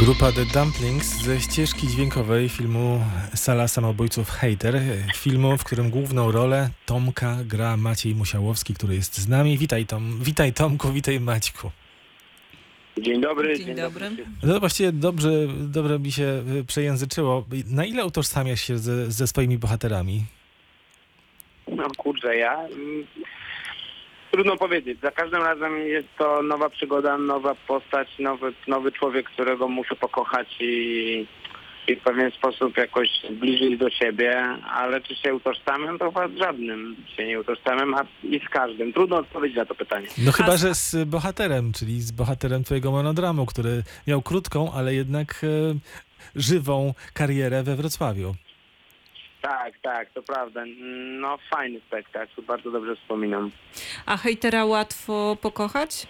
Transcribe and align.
Grupa 0.00 0.32
The 0.32 0.44
Dumplings 0.44 1.22
ze 1.22 1.40
ścieżki 1.40 1.88
dźwiękowej 1.88 2.48
filmu 2.48 3.00
Sala 3.34 3.68
Samobójców 3.68 4.30
Hater. 4.30 4.80
Filmu, 5.16 5.56
w 5.56 5.64
którym 5.64 5.90
główną 5.90 6.32
rolę 6.32 6.70
Tomka 6.86 7.36
gra 7.44 7.76
Maciej 7.76 8.14
Musiałowski, 8.14 8.74
który 8.74 8.94
jest 8.94 9.18
z 9.18 9.28
nami. 9.28 9.58
Witaj 9.58 9.86
Tom, 9.86 10.18
witaj 10.22 10.52
Tomku, 10.52 10.92
witaj 10.92 11.20
Maćku. 11.20 11.70
Dzień 12.98 13.20
dobry. 13.20 13.58
Dzień 13.58 13.76
dobry. 13.76 14.10
No 14.42 14.60
właściwie 14.60 14.92
dobrze, 14.92 15.30
dobrze 15.60 15.98
mi 15.98 16.12
się 16.12 16.42
y, 16.60 16.64
przejęzyczyło. 16.64 17.44
Na 17.66 17.84
ile 17.84 18.04
utożsamiasz 18.06 18.60
się 18.60 18.78
ze, 18.78 19.10
ze 19.10 19.26
swoimi 19.26 19.58
bohaterami? 19.58 20.24
No 21.68 21.86
kurczę, 21.96 22.36
ja... 22.36 22.68
Trudno 24.30 24.56
powiedzieć. 24.56 25.00
Za 25.00 25.10
każdym 25.10 25.42
razem 25.42 25.78
jest 25.78 26.08
to 26.18 26.42
nowa 26.42 26.70
przygoda, 26.70 27.18
nowa 27.18 27.54
postać, 27.54 28.08
nowy, 28.18 28.52
nowy 28.68 28.92
człowiek, 28.92 29.30
którego 29.30 29.68
muszę 29.68 29.96
pokochać 29.96 30.56
i, 30.60 31.26
i 31.88 31.96
w 31.96 32.02
pewien 32.02 32.30
sposób 32.30 32.76
jakoś 32.76 33.08
zbliżyć 33.30 33.78
do 33.78 33.90
siebie, 33.90 34.42
ale 34.74 35.00
czy 35.00 35.16
się 35.16 35.34
utożsamiam, 35.34 35.98
to 35.98 36.04
chyba 36.04 36.28
z 36.28 36.36
żadnym 36.36 36.96
się 37.16 37.26
nie 37.26 37.40
utożsamiam, 37.40 37.94
a 37.94 38.04
i 38.22 38.40
z 38.46 38.48
każdym. 38.48 38.92
Trudno 38.92 39.16
odpowiedzieć 39.16 39.56
na 39.56 39.66
to 39.66 39.74
pytanie. 39.74 40.06
No 40.18 40.32
chyba, 40.32 40.56
że 40.56 40.74
z 40.74 41.08
bohaterem, 41.08 41.72
czyli 41.72 42.00
z 42.00 42.12
bohaterem 42.12 42.64
twojego 42.64 42.90
monodramu, 42.90 43.46
który 43.46 43.82
miał 44.06 44.22
krótką, 44.22 44.72
ale 44.72 44.94
jednak 44.94 45.40
e, 45.44 45.74
żywą 46.36 46.94
karierę 47.14 47.62
we 47.62 47.76
Wrocławiu. 47.76 48.34
Tak, 49.42 49.72
tak, 49.82 50.10
to 50.10 50.22
prawda. 50.22 50.64
No 51.20 51.38
fajny 51.50 51.80
spektakl, 51.86 52.42
bardzo 52.42 52.70
dobrze 52.70 52.96
wspominam. 52.96 53.50
A 54.06 54.16
hejtera 54.16 54.64
łatwo 54.64 55.36
pokochać? 55.40 56.06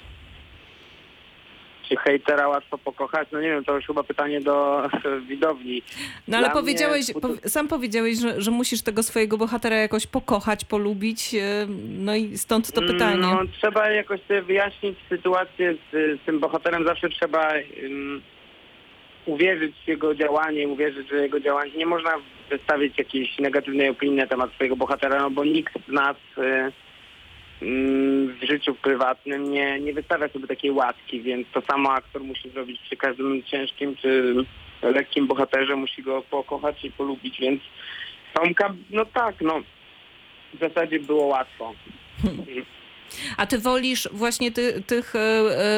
Czy 1.89 1.97
hejtera 1.97 2.49
łatwo 2.49 2.79
pokochać? 2.79 3.29
No 3.33 3.41
nie 3.41 3.49
wiem, 3.49 3.65
to 3.65 3.77
już 3.77 3.87
chyba 3.87 4.03
pytanie 4.03 4.41
do 4.41 4.89
widowni. 5.29 5.83
No 6.29 6.37
ale 6.37 6.47
Dla 6.47 6.55
powiedziałeś, 6.55 7.09
mnie- 7.15 7.21
pow- 7.23 7.49
sam 7.49 7.69
powiedziałeś, 7.69 8.19
że, 8.19 8.41
że 8.43 8.51
musisz 8.51 8.83
tego 8.83 9.03
swojego 9.03 9.39
bohatera 9.39 9.77
jakoś 9.77 10.07
pokochać, 10.07 10.65
polubić, 10.65 11.35
e, 11.35 11.67
no 11.89 12.15
i 12.17 12.39
stąd 12.39 12.73
to 12.73 12.83
pytanie. 12.83 13.17
No, 13.21 13.41
trzeba 13.61 13.91
jakoś 13.91 14.21
sobie 14.23 14.43
wyjaśnić 14.43 14.99
sytuację 15.09 15.75
z, 15.75 16.21
z 16.23 16.25
tym 16.27 16.41
bohaterem. 16.41 16.85
Zawsze 16.87 17.09
trzeba 17.09 17.53
um, 17.83 18.23
uwierzyć 19.33 19.77
w 19.85 19.89
jego 19.89 20.15
działanie, 20.15 20.69
uwierzyć, 20.69 21.09
że 21.09 21.23
jego 21.23 21.41
działanie... 21.41 21.73
Nie 21.77 21.87
można 21.87 22.11
wystawić 22.51 22.99
jakiejś 22.99 23.39
negatywnej 23.39 23.89
opinii 23.89 24.17
na 24.17 24.27
temat 24.27 24.53
swojego 24.53 24.77
bohatera, 24.77 25.21
no 25.21 25.31
bo 25.31 25.45
nikt 25.45 25.75
z 25.89 25.93
nas 25.93 26.17
y, 26.39 26.73
mm, 27.63 28.29
w 28.29 28.45
życiu 28.45 28.75
prywatnym 28.75 29.51
nie, 29.51 29.81
nie 29.81 29.93
wystawia 29.93 30.29
sobie 30.29 30.47
takiej 30.47 30.71
łatki, 30.71 31.21
więc 31.21 31.47
to 31.53 31.61
samo 31.61 31.93
aktor 31.93 32.23
musi 32.23 32.51
zrobić 32.51 32.81
przy 32.81 32.97
każdym 32.97 33.43
ciężkim 33.43 33.97
czy 33.97 34.35
lekkim 34.83 35.27
bohaterze, 35.27 35.77
musi 35.77 36.03
go 36.03 36.23
pokochać 36.23 36.85
i 36.85 36.91
polubić, 36.91 37.41
więc 37.41 37.63
Tomka, 38.35 38.75
no 38.91 39.05
tak, 39.05 39.35
no 39.41 39.61
w 40.55 40.59
zasadzie 40.59 41.01
było 41.01 41.27
łatwo. 41.27 41.73
A 43.37 43.47
ty 43.47 43.59
wolisz 43.59 44.09
właśnie 44.13 44.53
ty, 44.53 44.83
tych 44.87 45.15
e, 45.17 45.19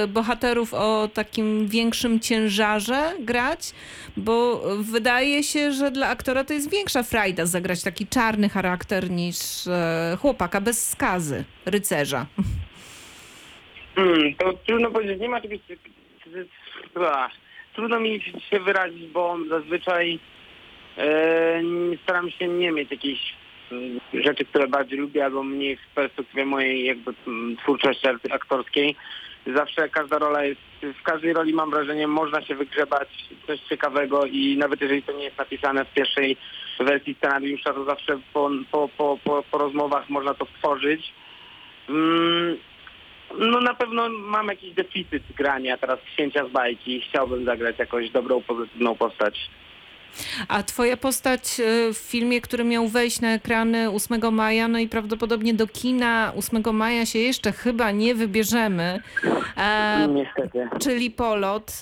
e, 0.03 0.07
bohaterów 0.09 0.75
o 0.75 1.09
takim 1.15 1.69
większym 1.69 2.21
ciężarze 2.21 3.13
grać? 3.21 3.73
Bo 4.17 4.63
wydaje 4.79 5.43
się, 5.43 5.73
że 5.73 5.91
dla 5.91 6.09
aktora 6.09 6.45
to 6.45 6.53
jest 6.53 6.71
większa 6.71 7.03
frajda 7.03 7.47
zagrać 7.47 7.83
taki 7.83 8.07
czarny 8.07 8.49
charakter 8.49 9.11
niż 9.11 9.67
e, 9.67 10.17
chłopaka 10.21 10.61
bez 10.61 10.91
skazy, 10.91 11.45
rycerza. 11.67 12.27
Hmm, 13.95 14.35
to 14.35 14.53
trudno 14.67 14.91
powiedzieć, 14.91 15.21
nie 15.21 15.29
ma 15.29 15.41
czegoś... 15.41 15.59
Trudno 17.75 18.01
mi 18.01 18.23
się 18.51 18.61
wyrazić, 18.61 19.07
bo 19.07 19.37
zazwyczaj 19.49 20.19
nie- 21.63 21.99
staram 22.03 22.31
się 22.31 22.49
nie 22.49 22.73
mieć 22.73 22.91
jakichś 22.91 23.21
mm, 23.23 23.42
rzeczy, 24.15 24.45
które 24.45 24.69
bardziej 24.69 24.99
lubię 24.99 25.25
albo 25.25 25.43
mniej 25.43 25.77
w 25.77 25.95
perspektywie 25.95 26.45
mojej 26.45 26.85
jakby 26.85 27.15
twórczości 27.63 28.09
ak- 28.09 28.31
aktorskiej. 28.31 28.97
Zawsze 29.47 29.89
każda 29.89 30.19
rola 30.19 30.45
jest, 30.45 30.61
w 30.83 31.03
każdej 31.03 31.33
roli 31.33 31.53
mam 31.53 31.71
wrażenie, 31.71 32.07
można 32.07 32.43
się 32.43 32.55
wygrzebać 32.55 33.09
coś 33.47 33.61
ciekawego 33.61 34.25
i 34.25 34.57
nawet 34.57 34.81
jeżeli 34.81 35.03
to 35.03 35.13
nie 35.13 35.25
jest 35.25 35.39
napisane 35.39 35.85
w 35.85 35.95
pierwszej 35.95 36.37
wersji 36.81 37.15
scenariusza, 37.15 37.73
to 37.73 37.85
zawsze 37.85 38.19
po, 38.33 38.51
po, 38.71 38.89
po, 38.97 39.19
po, 39.25 39.45
po 39.51 39.59
rozmowach 39.59 40.09
można 40.09 40.35
to 40.35 40.47
stworzyć. 40.47 41.13
Mm, 41.89 42.57
no 43.39 43.61
na 43.61 43.75
pewno 43.75 44.09
mam 44.09 44.49
jakiś 44.49 44.73
deficyt 44.73 45.23
grania 45.37 45.77
teraz 45.77 45.99
księcia 46.15 46.47
z 46.47 46.51
bajki 46.51 47.01
chciałbym 47.01 47.45
zagrać 47.45 47.79
jakąś 47.79 48.11
dobrą, 48.11 48.43
pozytywną 48.43 48.95
postać. 48.95 49.51
A 50.49 50.63
twoja 50.63 50.97
postać 50.97 51.61
e, 51.61 51.93
w 51.95 51.97
filmie, 51.99 52.41
który 52.41 52.65
miał 52.65 52.89
wejść 52.89 53.21
na 53.21 53.35
ekrany 53.35 53.91
8 53.91 54.35
maja, 54.35 54.69
no 54.69 54.79
i 54.79 54.89
prawdopodobnie 54.89 55.55
do 55.55 55.67
kina 55.67 56.33
8 56.37 56.63
maja 56.77 57.07
się 57.07 57.19
jeszcze 57.19 57.53
chyba 57.53 57.91
nie 57.91 58.15
wybierzemy, 58.15 59.01
e, 59.57 60.09
Niestety. 60.11 60.69
czyli 60.81 61.11
Polot. 61.11 61.81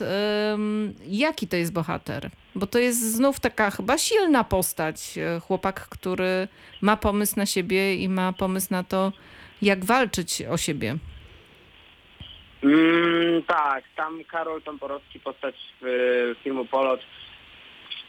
Ym, 0.55 0.95
jaki 1.07 1.49
to 1.49 1.57
jest 1.57 1.73
bohater? 1.73 2.31
Bo 2.55 2.67
to 2.67 2.79
jest 2.79 3.13
znów 3.13 3.41
taka 3.41 3.71
chyba 3.71 3.99
silna 3.99 4.45
postać. 4.45 5.19
e, 5.19 5.41
Chłopak, 5.41 5.81
który 5.89 6.49
ma 6.81 6.97
pomysł 6.97 7.35
na 7.37 7.47
siebie 7.47 7.95
i 7.95 8.09
ma 8.09 8.33
pomysł 8.33 8.67
na 8.71 8.85
to, 8.85 9.13
jak 9.63 9.85
walczyć 9.85 10.43
o 10.51 10.57
siebie. 10.57 10.97
Mm, 12.65 13.43
tak, 13.43 13.85
tam 13.97 14.25
Karol 14.25 14.63
Tomporowski, 14.63 15.21
postać 15.21 15.55
w, 15.83 16.35
filmu 16.45 16.65
Polot. 16.65 17.01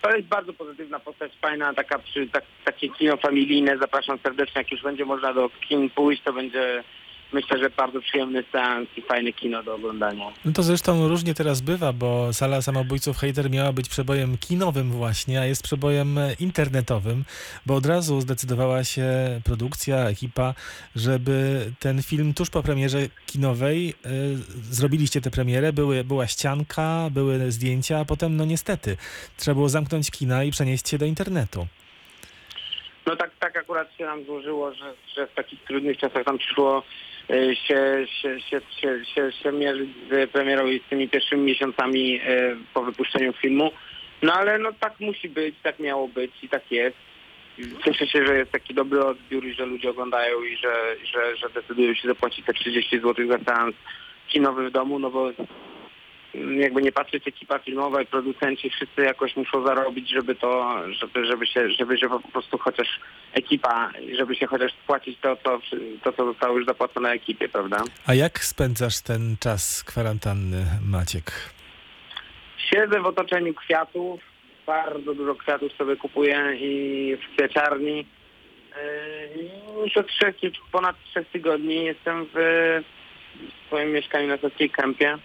To 0.01 0.15
jest 0.15 0.27
bardzo 0.27 0.53
pozytywna 0.53 0.99
postać, 0.99 1.31
fajna, 1.41 1.73
taka 1.73 1.99
przy, 1.99 2.27
tak, 2.27 2.43
takie 2.65 2.89
kino 2.89 3.17
familijne. 3.17 3.77
Zapraszam 3.77 4.19
serdecznie, 4.23 4.61
jak 4.61 4.71
już 4.71 4.83
będzie 4.83 5.05
można 5.05 5.33
do 5.33 5.49
kin 5.49 5.89
pójść, 5.89 6.23
to 6.23 6.33
będzie 6.33 6.83
myślę, 7.33 7.59
że 7.59 7.69
bardzo 7.69 8.01
przyjemny 8.01 8.43
seans 8.51 8.89
i 8.97 9.01
fajne 9.01 9.33
kino 9.33 9.63
do 9.63 9.75
oglądania. 9.75 10.25
No 10.45 10.51
to 10.51 10.63
zresztą 10.63 11.07
różnie 11.07 11.33
teraz 11.33 11.61
bywa, 11.61 11.93
bo 11.93 12.33
Sala 12.33 12.61
Samobójców 12.61 13.17
Hater 13.17 13.51
miała 13.51 13.73
być 13.73 13.89
przebojem 13.89 14.37
kinowym 14.37 14.91
właśnie, 14.91 15.41
a 15.41 15.45
jest 15.45 15.63
przebojem 15.63 16.19
internetowym, 16.39 17.25
bo 17.65 17.75
od 17.75 17.85
razu 17.85 18.21
zdecydowała 18.21 18.83
się 18.83 19.05
produkcja, 19.43 19.97
ekipa, 19.97 20.53
żeby 20.95 21.65
ten 21.79 22.03
film 22.03 22.33
tuż 22.33 22.49
po 22.49 22.63
premierze 22.63 22.99
kinowej 23.25 23.89
e, 23.89 24.09
zrobiliście 24.71 25.21
tę 25.21 25.31
premierę, 25.31 25.73
były, 25.73 26.03
była 26.03 26.27
ścianka, 26.27 27.09
były 27.11 27.51
zdjęcia, 27.51 27.99
a 27.99 28.05
potem 28.05 28.37
no 28.37 28.45
niestety 28.45 28.97
trzeba 29.37 29.55
było 29.55 29.69
zamknąć 29.69 30.11
kina 30.11 30.43
i 30.43 30.51
przenieść 30.51 30.89
się 30.89 30.97
do 30.97 31.05
internetu. 31.05 31.67
No 33.05 33.15
tak, 33.15 33.31
tak 33.39 33.57
akurat 33.57 33.97
się 33.97 34.05
nam 34.05 34.25
złożyło, 34.25 34.73
że, 34.73 34.93
że 35.15 35.27
w 35.27 35.33
takich 35.33 35.63
trudnych 35.63 35.97
czasach 35.97 36.25
tam 36.25 36.37
przyszło 36.37 36.83
się, 37.29 38.05
się, 38.21 38.41
się, 38.41 38.61
się, 38.81 39.05
się, 39.05 39.31
się 39.31 39.51
mierzyć 39.51 39.89
z 40.09 40.31
premierą 40.31 40.67
i 40.67 40.79
z 40.79 40.89
tymi 40.89 41.09
pierwszymi 41.09 41.43
miesiącami 41.43 42.19
e, 42.23 42.55
po 42.73 42.83
wypuszczeniu 42.83 43.33
filmu. 43.33 43.71
No 44.21 44.33
ale 44.33 44.57
no 44.57 44.69
tak 44.79 44.99
musi 44.99 45.29
być, 45.29 45.55
tak 45.63 45.79
miało 45.79 46.07
być 46.07 46.31
i 46.43 46.49
tak 46.49 46.71
jest. 46.71 46.97
Cieszę 47.85 48.07
się, 48.07 48.25
że 48.25 48.37
jest 48.37 48.51
taki 48.51 48.73
dobry 48.73 49.05
odbiór 49.05 49.45
i 49.45 49.53
że 49.53 49.65
ludzie 49.65 49.89
oglądają 49.89 50.43
i 50.43 50.57
że, 50.57 50.95
że, 51.03 51.37
że 51.37 51.49
decydują 51.49 51.93
się 51.93 52.07
zapłacić 52.07 52.45
te 52.45 52.53
30 52.53 52.99
zł 52.99 53.27
za 53.27 53.37
seans 53.45 53.75
kinowy 54.27 54.69
w 54.69 54.71
domu, 54.71 54.99
no 54.99 55.09
bo 55.09 55.31
jakby 56.33 56.81
nie 56.81 56.91
patrzeć 56.91 57.27
ekipa 57.27 57.59
filmowa 57.59 58.01
i 58.01 58.05
producenci 58.05 58.69
wszyscy 58.69 59.01
jakoś 59.01 59.35
muszą 59.35 59.65
zarobić, 59.65 60.09
żeby 60.09 60.35
to, 60.35 60.81
żeby, 60.89 61.25
żeby 61.25 61.47
się, 61.47 61.69
żeby, 61.69 61.97
żeby 61.97 62.19
po 62.19 62.27
prostu 62.27 62.57
chociaż 62.57 62.99
ekipa, 63.33 63.91
żeby 64.17 64.35
się 64.35 64.47
chociaż 64.47 64.71
spłacić 64.83 65.19
to, 65.21 65.35
to, 65.35 65.59
to 66.03 66.13
co 66.13 66.25
zostało 66.25 66.57
już 66.57 66.65
zapłacone 66.65 67.09
ekipie, 67.09 67.49
prawda? 67.49 67.83
A 68.07 68.13
jak 68.13 68.39
spędzasz 68.39 69.01
ten 69.01 69.37
czas 69.39 69.83
kwarantanny, 69.83 70.65
Maciek? 70.87 71.31
Siedzę 72.57 72.99
w 72.99 73.05
otoczeniu 73.05 73.53
kwiatów, 73.53 74.21
bardzo 74.65 75.13
dużo 75.13 75.35
kwiatów 75.35 75.73
sobie 75.73 75.95
kupuję 75.95 76.57
i 76.59 77.15
w 77.17 77.35
kwiaciarni. 77.35 77.97
Yy, 77.97 79.83
Już 79.85 79.97
od 79.97 80.07
trzech, 80.07 80.35
ponad 80.71 80.95
trzech 81.03 81.27
tygodni 81.27 81.85
jestem 81.85 82.25
w 82.33 82.37
swoim 83.67 83.91
mieszkaniu 83.91 84.27
na 84.27 84.37
Saskiej 84.37 84.69
Kępie. 84.69 85.17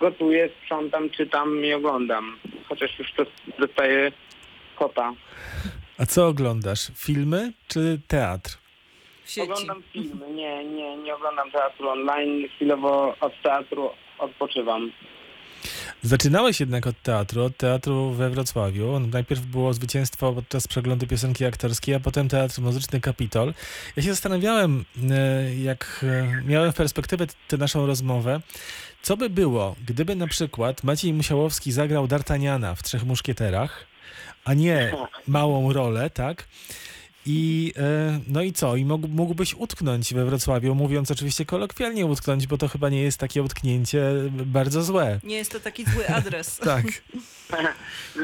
Gotuję, 0.00 0.48
sprzątam, 0.62 1.10
czytam 1.10 1.64
i 1.64 1.72
oglądam. 1.72 2.38
Chociaż 2.68 2.98
już 2.98 3.12
to 3.12 3.22
dostaję 3.58 4.12
kota. 4.76 5.12
A 5.98 6.06
co 6.06 6.26
oglądasz? 6.26 6.90
Filmy 6.96 7.52
czy 7.68 8.00
teatr? 8.08 8.58
Oglądam 9.42 9.82
filmy, 9.92 10.30
nie, 10.30 10.64
nie, 10.64 10.96
nie 10.96 11.14
oglądam 11.14 11.50
teatru 11.50 11.88
online. 11.88 12.48
Chwilowo 12.56 13.16
od 13.20 13.42
teatru 13.42 13.90
odpoczywam. 14.18 14.92
Zaczynałeś 16.02 16.60
jednak 16.60 16.86
od 16.86 17.02
teatru, 17.02 17.44
od 17.44 17.56
teatru 17.56 18.10
we 18.10 18.30
Wrocławiu. 18.30 19.00
Najpierw 19.00 19.40
było 19.40 19.74
zwycięstwo 19.74 20.32
podczas 20.32 20.68
przeglądu 20.68 21.06
piosenki 21.06 21.44
aktorskiej, 21.44 21.94
a 21.94 22.00
potem 22.00 22.28
teatr 22.28 22.60
muzyczny 22.60 23.00
Kapitol. 23.00 23.54
Ja 23.96 24.02
się 24.02 24.08
zastanawiałem, 24.08 24.84
e, 25.10 25.54
jak 25.54 26.04
e, 26.08 26.42
miałem 26.46 26.72
w 26.72 26.74
perspektywie 26.74 27.26
tę 27.48 27.56
naszą 27.56 27.86
rozmowę, 27.86 28.40
co 29.02 29.16
by 29.16 29.30
było, 29.30 29.76
gdyby 29.86 30.16
na 30.16 30.26
przykład 30.26 30.84
Maciej 30.84 31.12
Musiałowski 31.12 31.72
zagrał 31.72 32.06
D'Artagnana 32.06 32.74
w 32.74 32.82
Trzech 32.82 33.04
Muszkieterach, 33.04 33.86
a 34.44 34.54
nie 34.54 34.92
małą 35.26 35.72
rolę, 35.72 36.10
tak? 36.10 36.48
I 37.26 37.72
e, 37.76 38.20
no 38.28 38.42
i 38.42 38.52
co? 38.52 38.76
I 38.76 38.84
mógł, 38.84 39.08
mógłbyś 39.08 39.54
utknąć 39.54 40.14
we 40.14 40.24
Wrocławiu, 40.24 40.74
mówiąc 40.74 41.10
oczywiście 41.10 41.44
kolokwialnie 41.44 42.06
utknąć, 42.06 42.46
bo 42.46 42.58
to 42.58 42.68
chyba 42.68 42.88
nie 42.88 43.02
jest 43.02 43.20
takie 43.20 43.42
utknięcie 43.42 44.02
bardzo 44.30 44.82
złe. 44.82 45.20
Nie 45.24 45.36
jest 45.36 45.52
to 45.52 45.60
taki 45.60 45.84
zły 45.84 46.08
adres. 46.08 46.58
Tak. 46.64 46.84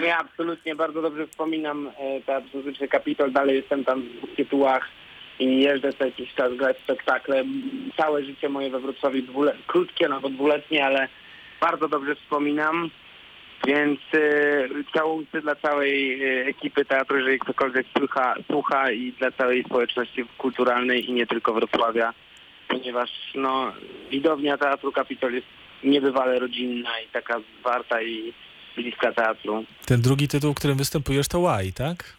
Nie, 0.02 0.16
absolutnie. 0.16 0.74
Bardzo 0.74 1.02
dobrze 1.02 1.26
wspominam 1.26 1.88
e, 1.98 2.20
Teatr 2.20 2.46
Muzyczny 2.54 2.88
Kapitol. 2.88 3.32
Dalej 3.32 3.56
jestem 3.56 3.84
tam 3.84 4.02
w 4.32 4.36
tytułach 4.36 4.88
i 5.38 5.60
jeżdżę 5.60 5.92
co 5.92 6.04
jakiś 6.04 6.34
czas 6.34 6.56
grać 6.56 6.76
spektakle. 6.78 7.44
Całe 7.96 8.24
życie 8.24 8.48
moje 8.48 8.70
we 8.70 8.80
Wrocławiu, 8.80 9.22
dwule- 9.22 9.54
krótkie, 9.66 10.08
no 10.08 10.20
bo 10.20 10.28
dwuletnie, 10.30 10.84
ale 10.86 11.08
bardzo 11.60 11.88
dobrze 11.88 12.14
wspominam. 12.16 12.90
Więc 13.66 14.00
e, 14.14 14.68
całusy 14.94 15.40
dla 15.42 15.54
całej 15.54 16.22
e, 16.24 16.46
ekipy 16.46 16.84
teatru, 16.84 17.16
jeżeli 17.18 17.38
ktokolwiek 17.38 17.86
słucha, 17.98 18.34
słucha 18.50 18.90
i 18.90 19.12
dla 19.12 19.30
całej 19.30 19.64
społeczności 19.64 20.24
kulturalnej 20.38 21.10
i 21.10 21.12
nie 21.12 21.26
tylko 21.26 21.54
Wrocławia, 21.54 22.14
ponieważ 22.68 23.10
no, 23.34 23.72
widownia 24.10 24.58
Teatru 24.58 24.92
Kapitol 24.92 25.34
jest 25.34 25.46
niebywale 25.84 26.38
rodzinna 26.38 27.00
i 27.00 27.08
taka 27.08 27.40
zwarta 27.60 28.02
i 28.02 28.32
bliska 28.76 29.12
teatru. 29.12 29.64
Ten 29.86 30.00
drugi 30.00 30.28
tytuł, 30.28 30.54
którym 30.54 30.78
występujesz, 30.78 31.28
to 31.28 31.38
Why, 31.38 31.72
tak? 31.72 32.16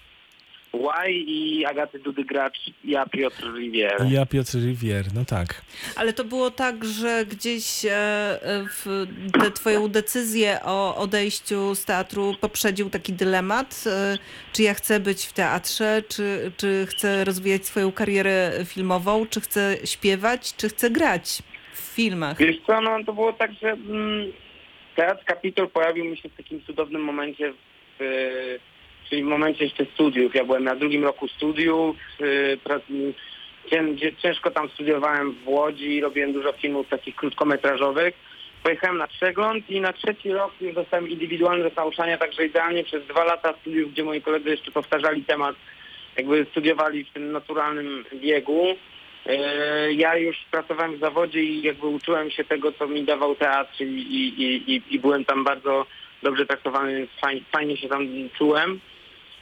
Łaj 0.76 1.24
i 1.28 1.66
Agaty 1.66 2.00
Dudy 2.00 2.24
Gracz, 2.24 2.72
ja 2.84 3.06
Piotr 3.06 3.54
Rivier. 3.58 4.06
Ja 4.10 4.26
Piotr 4.26 4.58
Rivier, 4.58 5.06
no 5.14 5.26
tak. 5.26 5.62
Ale 5.96 6.14
to 6.14 6.24
było 6.24 6.52
tak, 6.52 6.86
że 6.86 7.26
gdzieś 7.26 7.86
e, 7.86 7.90
w 8.70 9.08
tę 9.42 9.52
twoją 9.52 9.88
decyzję 9.88 10.60
o 10.64 10.96
odejściu 10.96 11.76
z 11.76 11.86
teatru 11.86 12.36
poprzedził 12.42 12.90
taki 12.90 13.14
dylemat, 13.14 13.84
e, 13.88 14.18
czy 14.54 14.64
ja 14.64 14.74
chcę 14.74 15.00
być 15.00 15.26
w 15.26 15.34
teatrze, 15.34 16.02
czy, 16.08 16.52
czy 16.58 16.86
chcę 16.90 17.24
rozwijać 17.24 17.66
swoją 17.66 17.92
karierę 17.92 18.52
filmową, 18.66 19.26
czy 19.26 19.42
chcę 19.42 19.78
śpiewać, 19.86 20.56
czy 20.56 20.70
chcę 20.70 20.90
grać 20.90 21.44
w 21.74 21.80
filmach. 21.80 22.38
Wiesz 22.38 22.58
co, 22.68 22.82
no 22.82 23.04
to 23.06 23.14
było 23.14 23.34
tak, 23.34 23.52
że 23.54 23.72
mm, 23.72 24.32
Teatr 24.96 25.26
Kapitol 25.26 25.70
pojawił 25.70 26.06
mi 26.06 26.18
się 26.18 26.30
w 26.30 26.36
takim 26.36 26.62
cudownym 26.62 27.04
momencie, 27.04 27.54
w, 28.00 28.58
czyli 29.10 29.24
w 29.24 29.28
momencie 29.28 29.64
jeszcze 29.64 29.86
studiów. 29.86 30.36
Ja 30.36 30.46
byłem 30.46 30.64
na 30.64 30.76
drugim 30.76 31.04
roku 31.04 31.28
studiów, 31.28 31.96
y, 32.22 32.58
ciężko 34.22 34.52
tam 34.52 34.70
studiowałem 34.70 35.32
w 35.32 35.48
Łodzi, 35.48 36.02
robiłem 36.02 36.34
dużo 36.34 36.52
filmów 36.52 36.88
takich 36.90 37.16
krótkometrażowych. 37.16 38.14
Pojechałem 38.64 38.98
na 38.98 39.08
przegląd 39.08 39.70
i 39.70 39.82
na 39.82 39.94
trzeci 39.94 40.32
rok 40.32 40.54
dostałem 40.74 41.10
indywidualne 41.10 41.72
nauczania, 41.78 42.18
także 42.18 42.46
idealnie 42.46 42.84
przez 42.84 43.08
dwa 43.08 43.24
lata 43.24 43.54
studiów, 43.62 43.92
gdzie 43.92 44.04
moi 44.04 44.22
koledzy 44.22 44.50
jeszcze 44.50 44.72
powtarzali 44.72 45.24
temat, 45.24 45.56
jakby 46.18 46.46
studiowali 46.52 47.04
w 47.04 47.14
tym 47.14 47.32
naturalnym 47.32 48.06
biegu. 48.14 48.66
E, 49.26 49.94
Ja 49.94 50.18
już 50.18 50.38
pracowałem 50.52 50.96
w 50.96 51.00
zawodzie 51.00 51.44
i 51.44 51.62
jakby 51.62 51.88
uczyłem 51.88 52.32
się 52.32 52.44
tego, 52.44 52.72
co 52.72 52.88
mi 52.88 53.04
dawał 53.04 53.36
teatr 53.36 53.82
i, 53.82 53.86
i, 53.86 54.76
i, 54.76 54.82
i 54.90 55.00
byłem 55.00 55.26
tam 55.26 55.44
bardzo 55.44 55.86
dobrze 56.24 56.46
traktowany, 56.46 56.98
więc 56.98 57.12
fajnie, 57.22 57.42
fajnie 57.52 57.78
się 57.78 57.90
tam 57.90 58.08
czułem. 58.38 58.80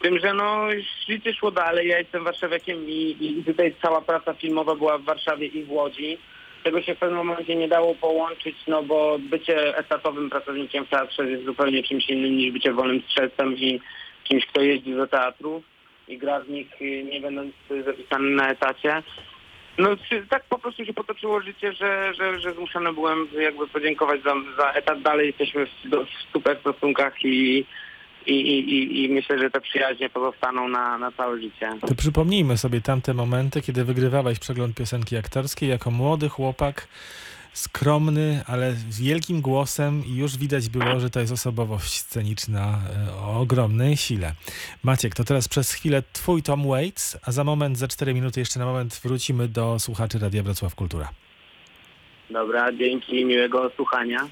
Tym, 0.03 0.19
że 0.19 0.33
no 0.33 0.67
życie 1.07 1.33
szło 1.33 1.51
dalej, 1.51 1.87
ja 1.87 1.99
jestem 1.99 2.23
warszawiakiem 2.23 2.89
i, 2.89 3.17
i 3.19 3.43
tutaj 3.43 3.75
cała 3.81 4.01
praca 4.01 4.33
filmowa 4.33 4.75
była 4.75 4.97
w 4.97 5.03
Warszawie 5.03 5.47
i 5.47 5.63
w 5.63 5.71
Łodzi. 5.71 6.17
Tego 6.63 6.81
się 6.81 6.95
w 6.95 6.97
pewnym 6.97 7.17
momencie 7.17 7.55
nie 7.55 7.67
dało 7.67 7.95
połączyć, 7.95 8.55
no 8.67 8.83
bo 8.83 9.19
bycie 9.19 9.77
etatowym 9.77 10.29
pracownikiem 10.29 10.85
w 10.85 10.89
teatrze 10.89 11.29
jest 11.29 11.45
zupełnie 11.45 11.83
czymś 11.83 12.09
innym 12.09 12.37
niż 12.37 12.51
bycie 12.51 12.73
wolnym 12.73 13.01
strzelcem 13.01 13.57
i 13.57 13.79
kimś, 14.23 14.45
kto 14.45 14.61
jeździ 14.61 14.93
do 14.93 15.07
teatrów 15.07 15.63
i 16.07 16.17
gra 16.17 16.39
w 16.39 16.49
nich 16.49 16.81
y, 16.81 17.03
nie 17.03 17.21
będąc 17.21 17.53
zapisanym 17.85 18.35
na 18.35 18.49
etacie. 18.49 19.03
No 19.77 19.89
tak 20.29 20.43
po 20.43 20.59
prostu 20.59 20.85
się 20.85 20.93
potoczyło 20.93 21.41
życie, 21.41 21.73
że, 21.73 22.13
że, 22.13 22.39
że 22.39 22.53
zmuszony 22.53 22.93
byłem 22.93 23.27
jakby 23.39 23.67
podziękować 23.67 24.21
za, 24.23 24.35
za 24.57 24.71
etat. 24.71 25.01
Dalej 25.01 25.27
jesteśmy 25.27 25.65
w, 25.65 25.69
w 25.89 26.31
super 26.33 26.57
stosunkach 26.59 27.25
i, 27.25 27.65
i, 28.27 28.31
i, 28.31 28.73
i, 28.73 29.03
i 29.03 29.09
myślę, 29.09 29.39
że 29.39 29.51
te 29.51 29.61
przyjaźnie 29.61 30.09
pozostaną 30.09 30.67
na, 30.67 30.97
na 30.97 31.11
całe 31.11 31.41
życie. 31.41 31.69
To 31.87 31.95
przypomnijmy 31.95 32.57
sobie 32.57 32.81
tamte 32.81 33.13
momenty, 33.13 33.61
kiedy 33.61 33.83
wygrywałeś 33.83 34.39
przegląd 34.39 34.75
piosenki 34.75 35.17
aktorskiej 35.17 35.69
jako 35.69 35.91
młody 35.91 36.29
chłopak, 36.29 36.87
skromny, 37.53 38.41
ale 38.47 38.73
z 38.73 39.01
wielkim 39.01 39.41
głosem 39.41 40.03
i 40.05 40.15
już 40.15 40.37
widać 40.37 40.69
było, 40.69 40.99
że 40.99 41.09
to 41.09 41.19
jest 41.19 41.31
osobowość 41.31 41.99
sceniczna 41.99 42.79
e, 43.09 43.13
o 43.13 43.39
ogromnej 43.39 43.97
sile. 43.97 44.31
Maciek, 44.83 45.15
to 45.15 45.23
teraz 45.23 45.47
przez 45.47 45.73
chwilę 45.73 46.03
twój 46.13 46.43
Tom 46.43 46.67
Waits, 46.67 47.17
a 47.25 47.31
za 47.31 47.43
moment, 47.43 47.77
za 47.77 47.87
4 47.87 48.13
minuty 48.13 48.39
jeszcze 48.39 48.59
na 48.59 48.65
moment 48.65 49.01
wrócimy 49.03 49.47
do 49.47 49.79
słuchaczy 49.79 50.19
Radia 50.19 50.43
Wrocław 50.43 50.75
Kultura. 50.75 51.09
Dobra, 52.29 52.73
dzięki, 52.73 53.25
miłego 53.25 53.71
słuchania. 53.75 54.27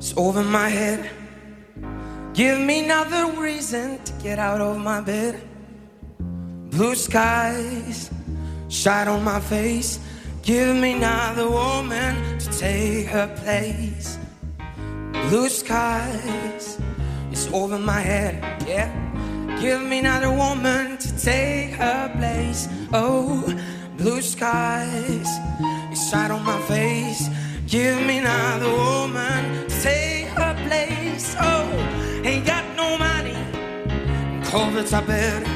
Is 0.00 0.14
over 0.16 0.42
my 0.42 0.68
head. 0.68 1.10
Give 2.32 2.58
me 2.58 2.84
another 2.84 3.40
reason 3.40 4.02
to 4.02 4.12
get 4.22 4.38
out 4.38 4.60
of 4.60 4.78
my 4.78 5.00
bed. 5.00 5.40
Blue 6.70 6.94
skies 6.94 8.10
shine 8.68 9.08
on 9.08 9.22
my 9.22 9.40
face. 9.40 10.00
Give 10.42 10.74
me 10.74 10.94
another 10.94 11.48
woman 11.50 12.38
to 12.38 12.58
take 12.58 13.06
her 13.08 13.28
place. 13.42 14.18
Blue 15.28 15.48
skies 15.48 16.80
is 17.30 17.48
over 17.52 17.78
my 17.78 18.00
head. 18.00 18.34
Yeah. 18.66 18.88
Give 19.60 19.82
me 19.82 19.98
another 19.98 20.32
woman 20.32 20.96
to 20.96 21.08
take 21.18 21.72
her 21.72 22.10
place. 22.16 22.68
Oh, 22.92 23.44
blue 23.98 24.22
skies 24.22 25.28
it's 25.92 26.10
shine 26.10 26.30
on 26.30 26.42
my 26.44 26.58
face. 26.62 27.28
Give 27.70 28.04
me 28.04 28.18
another 28.18 28.68
woman 28.68 29.68
to 29.68 29.80
take 29.80 30.26
her 30.30 30.54
place. 30.66 31.36
Oh, 31.38 31.70
ain't 32.24 32.44
got 32.44 32.64
no 32.74 32.98
money, 32.98 33.36
clothes 34.42 34.92
are 34.92 35.02
bad, 35.02 35.46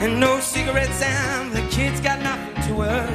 and 0.00 0.20
no 0.20 0.38
cigarettes, 0.38 1.02
and 1.02 1.50
the 1.52 1.62
kids 1.62 2.00
got 2.00 2.22
nothing 2.22 2.62
to 2.68 2.74
wear. 2.74 3.08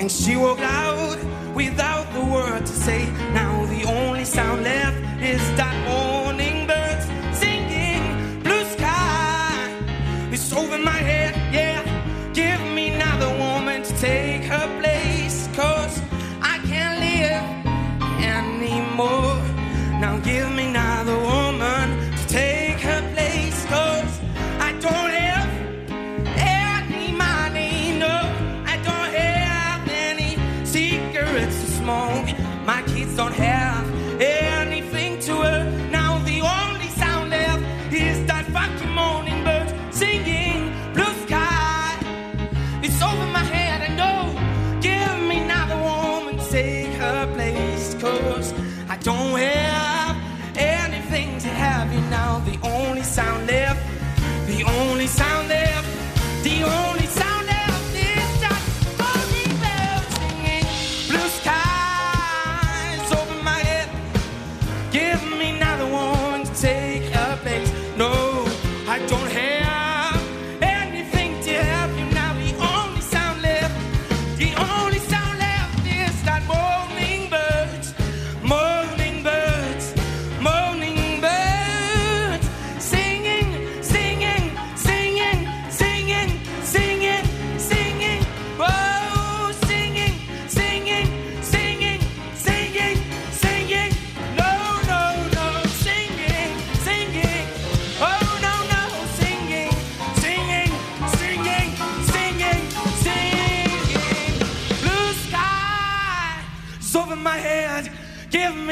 And 0.00 0.10
she 0.10 0.34
walked 0.34 0.62
out 0.62 1.16
without 1.54 2.12
the 2.12 2.24
word 2.24 2.66
to 2.66 2.72
say. 2.72 3.08
Now 3.32 3.66
the 3.66 3.84
only 3.84 4.24
sound 4.24 4.64
left 4.64 4.98
is 5.22 5.40
that 5.56 5.76
morning 5.86 6.41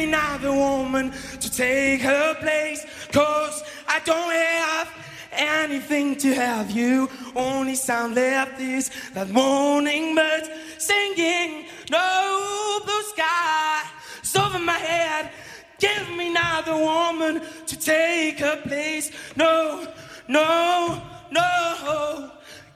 me 0.00 0.04
another 0.04 0.52
woman 0.52 1.12
to 1.40 1.50
take 1.52 2.00
her 2.00 2.34
place. 2.36 2.86
Cause 3.12 3.62
I 3.86 4.00
don't 4.00 4.32
have 4.32 4.88
anything 5.32 6.16
to 6.16 6.34
have 6.34 6.70
you. 6.70 7.08
Only 7.36 7.74
sound 7.74 8.14
left 8.14 8.60
is 8.60 8.90
that 9.14 9.28
morning 9.30 10.14
bird 10.14 10.44
singing. 10.78 11.66
No 11.90 12.80
blue 12.84 13.02
sky 13.14 13.82
is 14.22 14.34
over 14.36 14.58
my 14.58 14.78
head. 14.78 15.30
Give 15.78 16.08
me 16.16 16.30
another 16.30 16.76
woman 16.76 17.42
to 17.66 17.78
take 17.78 18.38
her 18.38 18.56
place. 18.62 19.10
No, 19.36 19.86
no, 20.28 21.02
no. 21.30 22.30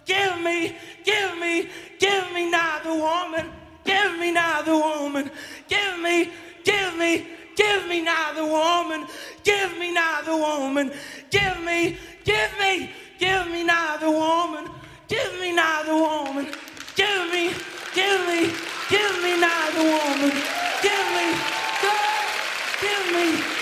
Give 0.04 0.38
me, 0.42 0.76
give 1.04 1.38
me, 1.38 1.70
give 1.98 2.32
me 2.32 2.48
another 2.48 2.94
woman. 2.94 3.63
Give 3.84 4.18
me 4.18 4.30
another 4.30 4.74
woman. 4.76 5.30
Give 5.68 5.98
me, 6.00 6.30
give 6.64 6.96
me, 6.96 7.26
give 7.56 7.86
me 7.88 8.00
another 8.00 8.44
woman. 8.46 9.06
Give 9.42 9.78
me 9.78 9.90
another 9.90 10.36
woman. 10.36 10.92
Give 11.30 11.60
me, 11.64 11.98
give 12.24 12.50
me, 12.58 12.90
give 13.18 13.46
me 13.48 13.60
another 13.62 14.10
woman. 14.10 14.68
Give 15.08 15.40
me 15.40 15.50
another 15.50 15.94
woman. 15.94 16.46
Give 16.96 17.30
me, 17.32 17.52
give 17.94 18.26
me, 18.26 18.52
give 18.88 19.22
me 19.22 19.34
another 19.34 19.82
woman. 19.82 20.32
Give 20.82 21.06
me, 21.16 21.26
girl, 21.82 22.80
give 22.80 23.12
me. 23.12 23.53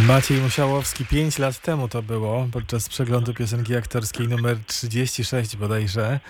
Maciej 0.00 0.40
Musiałowski 0.40 1.04
5 1.06 1.38
lat 1.38 1.58
temu 1.58 1.88
to 1.88 2.02
było, 2.02 2.48
podczas 2.52 2.88
przeglądu 2.88 3.34
piosenki 3.34 3.76
aktorskiej 3.76 4.28
numer 4.28 4.56
36 4.66 5.56
bodajże. 5.56 6.20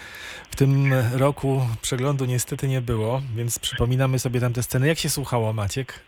W 0.51 0.57
tym 0.57 0.95
roku 1.15 1.61
przeglądu 1.83 2.25
niestety 2.25 2.69
nie 2.69 2.81
było, 2.81 3.23
więc 3.37 3.59
przypominamy 3.59 4.19
sobie 4.19 4.41
tamte 4.41 4.63
sceny. 4.63 4.89
Jak 4.89 4.99
się 4.99 5.09
słuchało, 5.09 5.53
Maciek? 5.53 6.01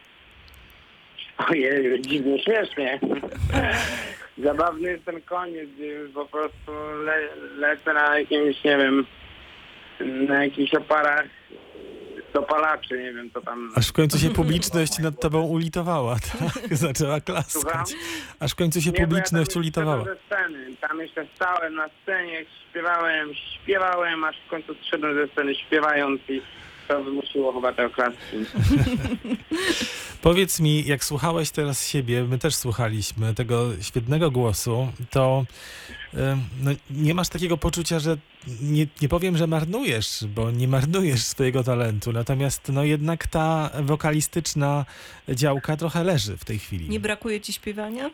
Ojej, 1.39 2.03
dziwnie 2.03 2.43
śmiesznie. 2.43 3.01
Zabawny 4.45 4.91
jest 4.91 5.05
ten 5.05 5.23
koniec, 5.23 5.69
po 6.15 6.27
prostu 6.27 6.73
le, 7.05 7.37
lecę 7.57 7.95
na 7.95 8.19
jakimś, 8.19 8.65
nie 8.65 8.77
wiem, 8.77 9.07
na 10.29 10.45
jakichś 10.45 10.75
oparach 10.75 11.27
dopalaczy, 12.35 12.99
nie 12.99 13.13
wiem 13.13 13.31
co 13.35 13.41
tam. 13.41 13.73
Aż 13.77 13.89
w 13.89 13.93
końcu 13.93 14.19
się 14.19 14.31
publiczność 14.31 14.99
nad 14.99 15.21
tobą 15.21 15.41
ulitowała, 15.43 16.15
tak? 16.15 16.69
Zaczęła 16.77 17.19
Słucham? 17.21 17.21
klaskać. 17.43 17.95
Aż 18.41 18.53
w 18.53 18.55
końcu 18.55 18.81
się 18.81 18.91
Nie, 18.91 18.99
ja 19.01 19.07
publiczność 19.07 19.53
tam 19.55 19.61
ulitowała. 19.63 20.05
ze 20.05 20.17
sceny. 20.27 20.77
Tam 20.81 21.01
jeszcze 21.01 21.27
stałem 21.37 21.75
na 21.75 21.89
scenie, 22.03 22.45
śpiewałem, 22.71 23.29
śpiewałem, 23.35 24.25
aż 24.25 24.37
w 24.47 24.51
końcu 24.51 24.75
zszedłem 24.83 25.15
ze 25.15 25.33
sceny 25.33 25.55
śpiewając 25.55 26.21
i 26.29 26.43
to 26.89 27.05
wymusiło 27.05 27.53
chyba 27.53 27.73
te 27.73 27.87
oklaski. 27.87 28.37
Powiedz 30.23 30.61
mi, 30.61 30.87
jak 30.87 31.05
słuchałeś 31.05 31.51
teraz 31.51 31.89
siebie, 31.89 32.25
my 32.25 32.39
też 32.39 32.55
słuchaliśmy 32.55 33.35
tego 33.35 33.71
świetnego 33.81 34.31
głosu, 34.31 34.89
to 35.11 35.45
no, 36.63 36.71
nie 36.91 37.15
masz 37.15 37.29
takiego 37.29 37.57
poczucia, 37.57 37.99
że 37.99 38.17
nie, 38.63 38.87
nie 39.03 39.09
powiem, 39.09 39.37
że 39.37 39.47
marnujesz, 39.47 40.25
bo 40.35 40.51
nie 40.51 40.69
marnujesz 40.69 41.21
swojego 41.25 41.65
talentu, 41.65 42.13
natomiast 42.13 42.73
no 42.73 42.85
jednak 42.85 43.27
ta 43.27 43.71
wokalistyczna 43.83 44.85
działka 45.29 45.77
trochę 45.77 46.05
leży 46.05 46.37
w 46.37 46.45
tej 46.45 46.59
chwili. 46.59 46.89
Nie 46.89 47.01
brakuje 47.01 47.41
ci 47.41 47.53
śpiewania? 47.53 48.11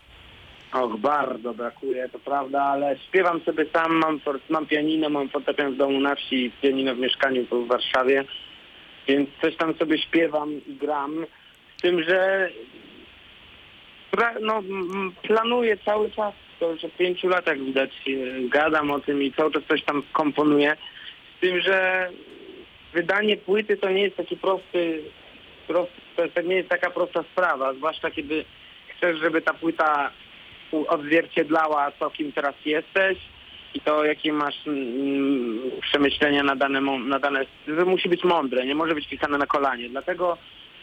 Och, 0.73 1.01
bardzo 1.01 1.55
brakuje, 1.55 2.09
to 2.09 2.19
prawda, 2.19 2.63
ale 2.63 2.99
śpiewam 3.09 3.41
sobie 3.41 3.67
sam, 3.73 3.93
mam, 3.93 4.21
mam 4.49 4.67
pianino, 4.67 5.09
mam 5.11 5.29
fortepian 5.29 5.75
w 5.75 5.77
domu 5.77 6.01
na 6.01 6.15
wsi 6.15 6.45
i 6.45 6.51
pianino 6.51 6.95
w 6.95 6.99
mieszkaniu 6.99 7.47
tu 7.47 7.65
w 7.65 7.69
Warszawie, 7.69 8.25
więc 9.09 9.31
coś 9.43 9.57
tam 9.57 9.75
sobie 9.75 9.99
śpiewam 9.99 10.53
i 10.67 10.75
gram, 10.75 11.27
z 11.79 11.83
tym, 11.83 12.03
że 12.03 12.51
no, 14.41 14.63
planuję 15.23 15.77
cały 15.77 16.11
czas, 16.11 16.35
to 16.61 16.71
już 16.71 16.85
od 16.85 16.97
pięciu 16.97 17.29
lat 17.29 17.47
jak 17.47 17.65
widać 17.65 17.91
gadam 18.49 18.91
o 18.91 19.01
tym 19.01 19.23
i 19.23 19.33
cały 19.33 19.53
czas 19.53 19.63
coś 19.69 19.83
tam 19.83 20.03
komponuję, 20.13 20.77
z 21.37 21.41
tym, 21.41 21.61
że 21.61 22.11
wydanie 22.93 23.37
płyty 23.37 23.77
to 23.77 23.91
nie 23.91 24.03
jest 24.03 24.17
taki 24.17 24.37
prosty, 24.37 25.03
prosty 25.67 25.95
to 26.35 26.41
nie 26.41 26.57
jest 26.57 26.69
taka 26.69 26.91
prosta 26.91 27.23
sprawa, 27.23 27.75
zwłaszcza 27.75 28.11
kiedy 28.11 28.45
chcesz, 28.89 29.19
żeby 29.19 29.43
ta 29.43 29.55
płyta 29.55 30.11
odzwierciedlała 30.89 31.91
to, 31.91 32.11
kim 32.11 32.33
teraz 32.33 32.55
jesteś 32.65 33.19
i 33.75 33.81
to, 33.81 34.05
jakie 34.05 34.33
masz 34.33 34.67
mm, 34.67 35.61
przemyślenia 35.81 36.43
na 36.43 36.57
dane, 36.57 36.81
na 36.81 37.19
dane... 37.19 37.47
To 37.79 37.87
musi 37.87 38.09
być 38.09 38.25
mądre, 38.25 38.67
nie 38.67 38.75
może 38.75 38.95
być 38.95 39.09
pisane 39.09 39.39
na 39.39 39.47
kolanie. 39.47 39.89
Dlatego 39.89 40.39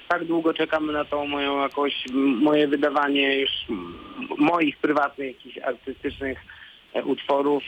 tak 0.08 0.26
długo 0.26 0.54
czekamy 0.54 0.94
na 0.94 1.06
tą 1.06 1.28
moją 1.28 1.62
jakoś, 1.62 1.94
moje 2.42 2.68
wydawanie 2.68 3.40
już 3.40 3.52
moich 4.38 4.78
prywatnych, 4.78 5.28
jakichś 5.28 5.58
artystycznych 5.58 6.40
e, 6.94 7.04
utworów. 7.04 7.64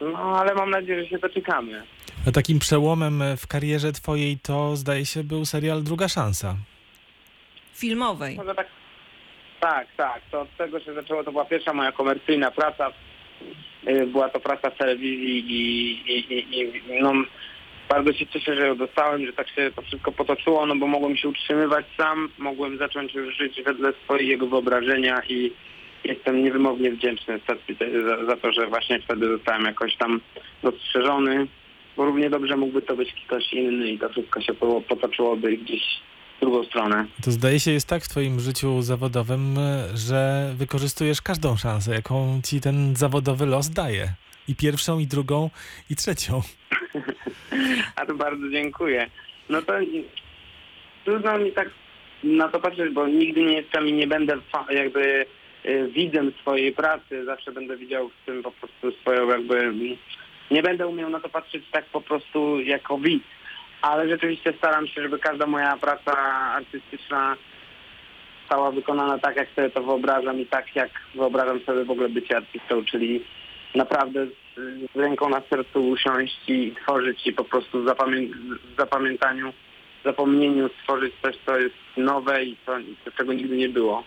No, 0.00 0.38
ale 0.38 0.54
mam 0.54 0.70
nadzieję, 0.70 1.04
że 1.04 1.10
się 1.10 1.18
doczekamy. 1.18 1.82
A 2.28 2.32
takim 2.32 2.58
przełomem 2.58 3.22
w 3.36 3.46
karierze 3.46 3.92
twojej 3.92 4.38
to 4.42 4.76
zdaje 4.76 5.06
się 5.06 5.24
był 5.24 5.44
serial 5.44 5.82
Druga 5.82 6.08
Szansa. 6.08 6.56
Filmowej. 7.74 8.36
Może 8.36 8.54
tak, 8.54 8.66
tak, 9.60 9.86
tak. 9.96 10.22
To 10.30 10.40
od 10.40 10.56
tego 10.56 10.80
się 10.80 10.94
zaczęło. 10.94 11.24
To 11.24 11.32
była 11.32 11.44
pierwsza 11.44 11.72
moja 11.72 11.92
komercyjna 11.92 12.50
praca. 12.50 12.90
Y, 13.88 14.06
Była 14.06 14.28
to 14.28 14.40
praca 14.40 14.70
w 14.70 14.78
telewizji 14.78 15.38
i, 15.38 16.12
i, 16.12 16.34
i, 16.34 16.60
i 16.60 17.02
no, 17.02 17.12
bardzo 17.88 18.12
się 18.12 18.26
cieszę, 18.26 18.56
że 18.56 18.66
ją 18.66 18.76
dostałem, 18.76 19.26
że 19.26 19.32
tak 19.32 19.48
się 19.48 19.70
to 19.76 19.82
wszystko 19.82 20.12
potoczyło, 20.12 20.66
no 20.66 20.76
bo 20.76 20.86
mogłem 20.86 21.16
się 21.16 21.28
utrzymywać 21.28 21.86
sam, 21.96 22.28
mogłem 22.38 22.78
zacząć 22.78 23.14
już 23.14 23.36
żyć 23.36 23.62
wedle 23.62 23.92
swojego 24.04 24.46
wyobrażenia 24.46 25.22
i 25.28 25.52
jestem 26.04 26.44
niewymownie 26.44 26.90
wdzięczny 26.90 27.40
za, 27.48 28.24
za 28.26 28.36
to, 28.36 28.52
że 28.52 28.66
właśnie 28.66 29.00
wtedy 29.00 29.26
zostałem 29.28 29.64
jakoś 29.64 29.96
tam 29.96 30.20
dostrzeżony, 30.62 31.46
bo 31.96 32.04
równie 32.04 32.30
dobrze 32.30 32.56
mógłby 32.56 32.82
to 32.82 32.96
być 32.96 33.12
ktoś 33.26 33.52
inny 33.52 33.88
i 33.90 33.98
to 33.98 34.08
wszystko 34.08 34.40
się 34.40 34.54
po- 34.54 34.80
potoczyłoby 34.80 35.56
gdzieś 35.56 35.82
stronę. 36.78 37.06
To 37.24 37.30
zdaje 37.30 37.60
się 37.60 37.70
jest 37.70 37.88
tak 37.88 38.02
w 38.02 38.08
twoim 38.08 38.40
życiu 38.40 38.82
zawodowym, 38.82 39.56
że 39.94 40.50
wykorzystujesz 40.56 41.22
każdą 41.22 41.56
szansę, 41.56 41.94
jaką 41.94 42.40
ci 42.44 42.60
ten 42.60 42.96
zawodowy 42.96 43.46
los 43.46 43.70
daje. 43.70 44.08
I 44.48 44.54
pierwszą, 44.56 44.98
i 44.98 45.06
drugą, 45.06 45.50
i 45.90 45.96
trzecią. 45.96 46.42
A 47.96 48.06
to 48.06 48.14
bardzo 48.14 48.50
dziękuję. 48.50 49.10
No 49.48 49.62
to 49.62 49.72
trudno 51.04 51.38
mi 51.38 51.52
tak 51.52 51.70
na 52.24 52.48
to 52.48 52.60
patrzeć, 52.60 52.94
bo 52.94 53.06
nigdy 53.06 53.42
nie 53.42 53.52
jestem 53.52 53.88
i 53.88 53.92
nie 53.92 54.06
będę 54.06 54.36
jakby 54.70 55.26
y, 55.66 55.88
widzem 55.94 56.32
swojej 56.40 56.72
pracy. 56.72 57.24
Zawsze 57.24 57.52
będę 57.52 57.76
widział 57.76 58.08
w 58.08 58.26
tym 58.26 58.42
po 58.42 58.50
prostu 58.50 58.92
swoją 59.00 59.28
jakby... 59.28 59.72
Nie 60.50 60.62
będę 60.62 60.86
umiał 60.86 61.10
na 61.10 61.20
to 61.20 61.28
patrzeć 61.28 61.64
tak 61.72 61.84
po 61.84 62.00
prostu 62.00 62.60
jako 62.60 62.98
widz. 62.98 63.37
Ale 63.82 64.08
rzeczywiście 64.08 64.52
staram 64.58 64.86
się, 64.86 65.02
żeby 65.02 65.18
każda 65.18 65.46
moja 65.46 65.76
praca 65.76 66.12
artystyczna 66.54 67.36
została 68.40 68.70
wykonana 68.70 69.18
tak, 69.18 69.36
jak 69.36 69.48
sobie 69.56 69.70
to 69.70 69.82
wyobrażam 69.82 70.40
i 70.40 70.46
tak, 70.46 70.76
jak 70.76 70.90
wyobrażam 71.14 71.60
sobie 71.60 71.84
w 71.84 71.90
ogóle 71.90 72.08
bycie 72.08 72.36
artystą, 72.36 72.84
czyli 72.84 73.24
naprawdę 73.74 74.26
z, 74.26 74.30
z 74.94 74.96
ręką 74.96 75.28
na 75.28 75.42
sercu 75.50 75.88
usiąść 75.88 76.40
i 76.48 76.74
tworzyć 76.82 77.26
i 77.26 77.32
po 77.32 77.44
prostu 77.44 77.82
w, 77.82 77.86
zapamię- 77.86 78.32
zapamiętaniu, 78.78 79.52
zapomnieniu 80.04 80.68
stworzyć 80.68 81.14
coś, 81.22 81.36
co 81.46 81.58
jest 81.58 81.74
nowe 81.96 82.44
i 82.44 82.56
co, 82.66 82.72
co 83.04 83.10
czego 83.10 83.32
nigdy 83.32 83.56
nie 83.56 83.68
było. 83.68 84.04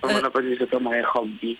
To 0.00 0.08
E- 0.10 0.12
można 0.12 0.30
powiedzieć, 0.30 0.58
że 0.58 0.66
to 0.66 0.80
moje 0.80 1.02
hobby. 1.02 1.56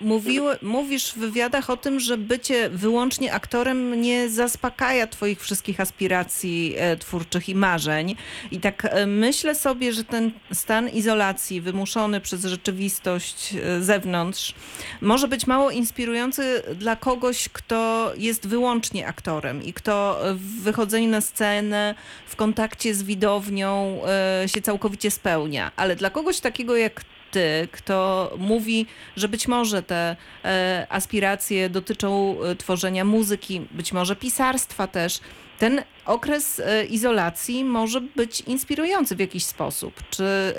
Mówiły, 0.00 0.58
mówisz 0.62 1.12
w 1.12 1.18
wywiadach 1.18 1.70
o 1.70 1.76
tym, 1.76 2.00
że 2.00 2.18
bycie 2.18 2.70
wyłącznie 2.70 3.32
aktorem 3.32 4.00
nie 4.00 4.28
zaspokaja 4.28 5.06
twoich 5.06 5.40
wszystkich 5.40 5.80
aspiracji 5.80 6.74
e, 6.78 6.96
twórczych 6.96 7.48
i 7.48 7.54
marzeń. 7.54 8.16
I 8.50 8.60
tak 8.60 8.84
e, 8.84 9.06
myślę 9.06 9.54
sobie, 9.54 9.92
że 9.92 10.04
ten 10.04 10.32
stan 10.52 10.88
izolacji 10.88 11.60
wymuszony 11.60 12.20
przez 12.20 12.44
rzeczywistość 12.44 13.54
e, 13.54 13.82
zewnątrz 13.82 14.54
może 15.00 15.28
być 15.28 15.46
mało 15.46 15.70
inspirujący 15.70 16.62
dla 16.74 16.96
kogoś, 16.96 17.48
kto 17.48 18.12
jest 18.16 18.48
wyłącznie 18.48 19.06
aktorem 19.06 19.62
i 19.62 19.72
kto 19.72 20.20
w 20.34 20.62
wychodzeniu 20.62 21.08
na 21.08 21.20
scenę, 21.20 21.94
w 22.26 22.36
kontakcie 22.36 22.94
z 22.94 23.02
widownią 23.02 24.00
się 24.46 24.62
całkowicie 24.62 25.10
spełnia. 25.10 25.72
Ale 25.76 25.96
dla 25.96 26.10
kogoś 26.10 26.40
takiego 26.40 26.76
jak 26.76 27.00
ty, 27.30 27.68
kto 27.72 28.30
mówi, 28.38 28.86
że 29.16 29.28
być 29.28 29.48
może 29.48 29.82
te 29.82 30.16
e, 30.44 30.86
aspiracje 30.88 31.70
dotyczą 31.70 32.36
e, 32.42 32.56
tworzenia 32.56 33.04
muzyki, 33.04 33.60
być 33.70 33.92
może 33.92 34.16
pisarstwa 34.16 34.86
też. 34.86 35.20
Ten 35.58 35.82
okres 36.06 36.60
e, 36.60 36.84
izolacji 36.84 37.64
może 37.64 38.00
być 38.00 38.40
inspirujący 38.40 39.16
w 39.16 39.20
jakiś 39.20 39.44
sposób. 39.44 40.02
Czy 40.10 40.54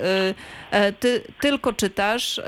ty 1.00 1.22
tylko 1.40 1.72
czytasz, 1.72 2.40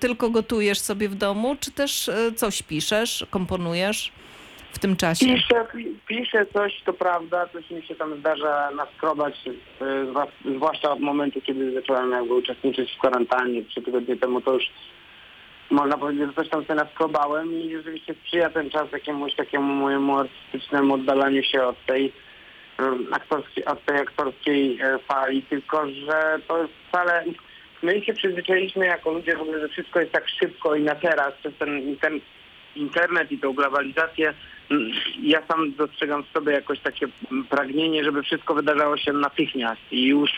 tylko 0.00 0.30
gotujesz 0.30 0.78
sobie 0.78 1.08
w 1.08 1.14
domu, 1.14 1.56
czy 1.60 1.70
też 1.70 2.10
coś 2.36 2.62
piszesz, 2.62 3.26
komponujesz 3.30 4.12
w 4.76 4.78
tym 4.78 4.96
czasie? 4.96 5.26
Piszę, 5.26 5.66
pi- 5.72 5.96
piszę 6.06 6.46
coś, 6.46 6.82
to 6.84 6.92
prawda, 6.92 7.48
coś 7.52 7.70
mi 7.70 7.82
się 7.82 7.94
tam 7.94 8.18
zdarza 8.18 8.70
naskrobać, 8.76 9.40
zwa- 10.10 10.54
zwłaszcza 10.56 10.90
od 10.92 11.00
momentu, 11.00 11.40
kiedy 11.40 11.72
zacząłem 11.74 12.10
jakby 12.10 12.34
uczestniczyć 12.34 12.92
w 12.92 12.98
kwarantannie 12.98 13.64
trzy 13.64 13.82
tygodnie 13.82 14.16
temu, 14.16 14.40
to 14.40 14.52
już 14.54 14.64
można 15.70 15.98
powiedzieć, 15.98 16.26
że 16.26 16.34
coś 16.34 16.48
tam 16.48 16.62
sobie 16.64 16.74
naskrobałem 16.74 17.52
i 17.54 17.72
rzeczywiście 17.76 18.14
sprzyja 18.14 18.50
ten 18.50 18.70
czas 18.70 18.92
jakiemuś 18.92 19.34
takiemu 19.34 19.74
mojemu 19.74 20.18
artystycznemu 20.18 20.94
oddalaniu 20.94 21.42
się 21.42 21.62
od 21.62 21.86
tej 21.86 22.12
em, 22.78 23.06
aktorskiej, 23.12 23.64
od 23.64 23.84
tej 23.84 23.96
aktorskiej 23.96 24.80
e, 24.80 24.98
fali, 24.98 25.42
tylko 25.42 25.86
że 25.90 26.38
to 26.48 26.62
jest 26.62 26.72
wcale... 26.88 27.24
My 27.82 28.04
się 28.04 28.14
przyzwyczailiśmy 28.14 28.86
jako 28.86 29.10
ludzie 29.12 29.36
że 29.60 29.68
wszystko 29.68 30.00
jest 30.00 30.12
tak 30.12 30.28
szybko 30.28 30.74
i 30.74 30.82
na 30.82 30.94
teraz, 30.94 31.32
przez 31.40 31.54
ten 31.58 31.68
inter- 31.96 32.20
internet 32.76 33.32
i 33.32 33.38
tą 33.38 33.52
globalizację. 33.52 34.34
Ja 35.22 35.42
sam 35.48 35.72
dostrzegam 35.72 36.24
w 36.24 36.28
sobie 36.28 36.52
jakoś 36.52 36.80
takie 36.80 37.08
pragnienie, 37.50 38.04
żeby 38.04 38.22
wszystko 38.22 38.54
wydarzało 38.54 38.96
się 38.96 39.12
natychmiast. 39.12 39.80
I 39.90 40.06
już 40.06 40.30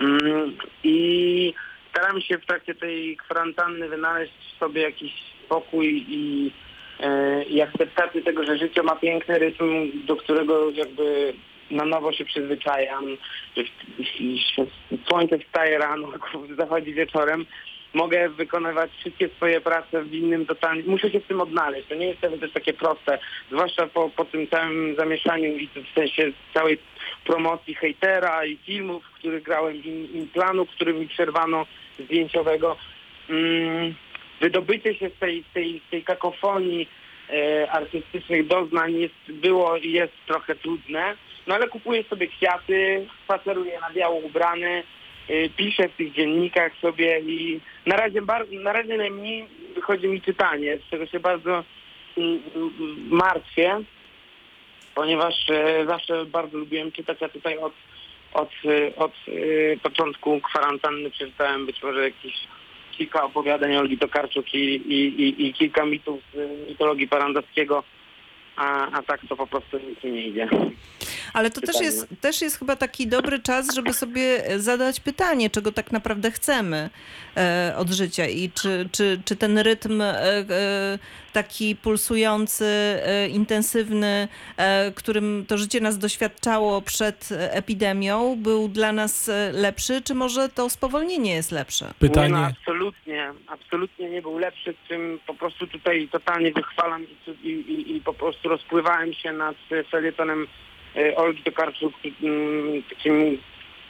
mm, 0.00 0.56
i 0.84 1.54
staram 1.90 2.20
się 2.20 2.38
w 2.38 2.46
trakcie 2.46 2.74
tej 2.74 3.16
kwarantanny 3.16 3.88
wynaleźć 3.88 4.32
w 4.54 4.58
sobie 4.58 4.82
jakiś 4.82 5.12
spokój 5.44 6.04
i, 6.08 6.52
e, 7.00 7.42
i 7.44 7.60
akceptację 7.60 8.22
tego, 8.22 8.44
że 8.44 8.58
życie 8.58 8.82
ma 8.82 8.96
piękny 8.96 9.38
rytm, 9.38 9.90
do 10.06 10.16
którego 10.16 10.70
jakby 10.70 11.34
na 11.70 11.84
nowo 11.84 12.12
się 12.12 12.24
przyzwyczajam, 12.24 13.04
słońce 15.08 15.38
wstaje 15.38 15.78
rano, 15.78 16.08
zachodzi 16.58 16.94
wieczorem, 16.94 17.46
mogę 17.94 18.28
wykonywać 18.28 18.90
wszystkie 18.90 19.28
swoje 19.28 19.60
prace 19.60 20.02
w 20.02 20.14
innym 20.14 20.46
totalnie. 20.46 20.82
Muszę 20.86 21.10
się 21.10 21.20
w 21.20 21.26
tym 21.26 21.40
odnaleźć. 21.40 21.88
To 21.88 21.94
nie 21.94 22.06
jest 22.06 22.20
też 22.20 22.52
takie 22.52 22.72
proste, 22.72 23.18
zwłaszcza 23.50 23.86
po, 23.86 24.10
po 24.10 24.24
tym 24.24 24.48
całym 24.48 24.96
zamieszaniu 24.96 25.56
i 25.56 25.68
w 25.68 25.94
sensie 25.94 26.32
całej 26.54 26.78
promocji 27.24 27.74
hejtera 27.74 28.44
i 28.44 28.56
filmów, 28.56 29.04
w 29.04 29.14
których 29.14 29.42
grałem 29.42 29.76
i, 29.76 30.08
i 30.14 30.26
planu, 30.32 30.66
który 30.66 30.94
mi 30.94 31.08
przerwano 31.08 31.66
zdjęciowego. 31.98 32.76
Mm, 33.30 33.94
wydobycie 34.40 34.94
się 34.94 35.08
z 35.08 35.18
tej, 35.18 35.44
tej, 35.54 35.80
tej 35.90 36.02
kakofonii 36.02 36.88
e, 37.30 37.70
artystycznych 37.70 38.46
doznań 38.46 38.94
jest, 38.94 39.32
było 39.32 39.76
i 39.76 39.92
jest 39.92 40.12
trochę 40.26 40.54
trudne, 40.54 41.14
no 41.46 41.54
ale 41.54 41.68
kupuję 41.68 42.04
sobie 42.04 42.26
kwiaty, 42.26 43.06
spaceruję 43.24 43.80
na 43.80 43.90
biało 43.90 44.16
ubrany, 44.16 44.82
piszę 45.56 45.88
w 45.88 45.96
tych 45.96 46.12
dziennikach 46.12 46.72
sobie 46.80 47.20
i 47.20 47.60
na 47.86 47.96
razie, 47.96 48.22
bar- 48.22 48.52
na 48.52 48.72
razie 48.72 48.96
najmniej 48.96 49.46
wychodzi 49.74 50.08
mi 50.08 50.20
czytanie, 50.20 50.78
z 50.78 50.90
czego 50.90 51.06
się 51.06 51.20
bardzo 51.20 51.64
mm, 52.16 52.42
mm, 52.56 52.72
martwię, 53.10 53.80
ponieważ 54.94 55.50
e, 55.50 55.86
zawsze 55.86 56.26
bardzo 56.26 56.58
lubiłem 56.58 56.92
czytać, 56.92 57.22
a 57.22 57.28
tutaj 57.28 57.58
od, 57.58 57.72
od, 58.32 58.50
e, 58.64 58.96
od 58.96 59.12
e, 59.28 59.76
początku 59.76 60.40
kwarantanny 60.40 61.10
przeczytałem 61.10 61.66
być 61.66 61.82
może 61.82 62.04
jakieś 62.04 62.34
kilka 62.92 63.24
opowiadań 63.24 63.76
Olgi 63.76 63.98
Tokarczuk 63.98 64.54
i, 64.54 64.58
i, 64.58 65.22
i, 65.22 65.46
i 65.46 65.52
kilka 65.54 65.86
mitów 65.86 66.20
z 66.34 66.68
mitologii 66.68 67.08
Parandowskiego, 67.08 67.84
a, 68.56 68.90
a 68.98 69.02
tak 69.02 69.20
to 69.28 69.36
po 69.36 69.46
prostu 69.46 69.78
nic 69.78 70.04
mi 70.04 70.12
nie 70.12 70.26
idzie. 70.26 70.48
Ale 71.32 71.50
to 71.50 71.60
też 71.60 71.66
pytanie. 71.66 71.84
jest, 71.84 72.06
też 72.20 72.40
jest 72.40 72.58
chyba 72.58 72.76
taki 72.76 73.06
dobry 73.06 73.38
czas, 73.38 73.74
żeby 73.74 73.92
sobie 73.92 74.42
zadać 74.56 75.00
pytanie, 75.00 75.50
czego 75.50 75.72
tak 75.72 75.92
naprawdę 75.92 76.30
chcemy 76.30 76.90
e, 77.36 77.74
od 77.76 77.90
życia 77.90 78.26
i 78.26 78.50
czy, 78.50 78.88
czy, 78.92 79.20
czy 79.24 79.36
ten 79.36 79.58
rytm 79.58 80.00
e, 80.00 80.04
e, 80.04 80.98
taki 81.32 81.76
pulsujący, 81.76 82.64
e, 82.64 83.28
intensywny, 83.28 84.28
e, 84.56 84.92
którym 84.92 85.44
to 85.48 85.58
życie 85.58 85.80
nas 85.80 85.98
doświadczało 85.98 86.82
przed 86.82 87.32
e, 87.32 87.52
epidemią, 87.52 88.36
był 88.36 88.68
dla 88.68 88.92
nas 88.92 89.28
e, 89.28 89.52
lepszy, 89.52 90.02
czy 90.02 90.14
może 90.14 90.48
to 90.48 90.70
spowolnienie 90.70 91.34
jest 91.34 91.52
lepsze? 91.52 91.84
Nie, 91.84 91.90
no, 91.90 92.08
Pytanie, 92.08 92.36
absolutnie, 92.36 93.32
absolutnie 93.46 94.10
nie 94.10 94.22
był 94.22 94.38
lepszy, 94.38 94.74
z 94.84 94.88
czym 94.88 95.18
po 95.26 95.34
prostu 95.34 95.66
tutaj 95.66 96.08
totalnie 96.08 96.52
wychwalam 96.52 97.06
i, 97.42 97.48
i, 97.48 97.96
i, 97.96 98.00
po 98.00 98.14
prostu 98.14 98.48
rozpływałem 98.48 99.14
się 99.14 99.32
nad 99.32 99.56
e, 99.70 99.84
felietonem 99.84 100.42
e, 100.42 100.71
Olgi 101.16 101.42
Tokarczuk, 101.42 101.94
mm, 102.22 102.82
takim 102.82 103.38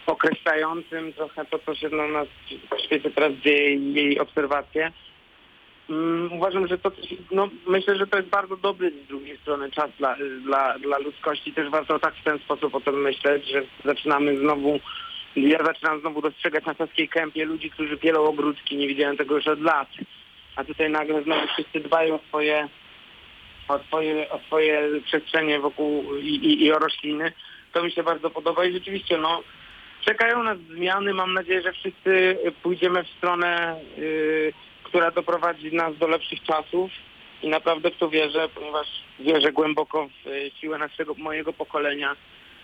określającym 0.06 1.12
trochę 1.12 1.44
to, 1.44 1.58
co 1.58 1.74
się 1.74 1.88
na 1.88 2.24
w 2.24 2.80
świecie 2.84 3.10
teraz 3.10 3.32
dzieje 3.32 3.74
i 3.74 3.94
jej 3.94 4.20
obserwacje. 4.20 4.92
Mm, 5.90 6.32
Uważam, 6.32 6.66
że 6.66 6.78
to 6.78 6.92
no 7.30 7.48
myślę, 7.66 7.96
że 7.96 8.06
to 8.06 8.16
jest 8.16 8.28
bardzo 8.28 8.56
dobry 8.56 8.90
z 8.90 9.08
drugiej 9.08 9.38
strony 9.38 9.70
czas 9.70 9.90
dla, 9.98 10.16
dla, 10.44 10.78
dla 10.78 10.98
ludzkości. 10.98 11.52
Też 11.52 11.70
warto 11.70 11.98
tak 11.98 12.14
w 12.14 12.24
ten 12.24 12.38
sposób 12.38 12.74
o 12.74 12.80
tym 12.80 13.00
myśleć, 13.02 13.48
że 13.48 13.62
zaczynamy 13.84 14.38
znowu 14.38 14.80
ja 15.36 15.64
zaczynam 15.64 16.00
znowu 16.00 16.22
dostrzegać 16.22 16.64
na 16.66 16.74
Saskiej 16.74 17.08
Kępie 17.08 17.44
ludzi, 17.44 17.70
którzy 17.70 17.96
pielą 17.96 18.24
ogródki, 18.24 18.76
nie 18.76 18.88
widziałem 18.88 19.16
tego 19.16 19.34
już 19.34 19.48
od 19.48 19.60
lat. 19.60 19.88
A 20.56 20.64
tutaj 20.64 20.90
nagle 20.90 21.22
znowu 21.22 21.46
wszyscy 21.46 21.80
dbają 21.80 22.14
o 22.14 22.20
swoje, 22.28 22.68
o 23.74 23.78
swoje, 23.78 24.30
o 24.30 24.38
swoje 24.38 24.88
przestrzenie 25.04 25.60
wokół 25.60 26.16
i, 26.16 26.34
i, 26.34 26.64
i 26.64 26.72
o 26.72 26.78
rośliny. 26.78 27.32
To 27.72 27.82
mi 27.82 27.92
się 27.92 28.02
bardzo 28.02 28.30
podoba 28.30 28.64
i 28.64 28.72
rzeczywiście 28.72 29.18
no, 29.18 29.42
czekają 30.04 30.42
nas 30.42 30.58
zmiany. 30.58 31.14
Mam 31.14 31.34
nadzieję, 31.34 31.62
że 31.62 31.72
wszyscy 31.72 32.38
pójdziemy 32.62 33.04
w 33.04 33.10
stronę, 33.10 33.80
y, 33.98 34.52
która 34.82 35.10
doprowadzi 35.10 35.76
nas 35.76 35.96
do 35.98 36.06
lepszych 36.06 36.42
czasów. 36.42 36.90
I 37.42 37.48
naprawdę 37.48 37.90
w 37.90 37.96
to 37.96 38.08
wierzę, 38.08 38.48
ponieważ 38.54 38.86
wierzę 39.20 39.52
głęboko 39.52 40.08
w 40.08 40.26
y, 40.26 40.50
siłę 40.60 40.78
naszego, 40.78 41.14
mojego 41.14 41.52
pokolenia 41.52 42.16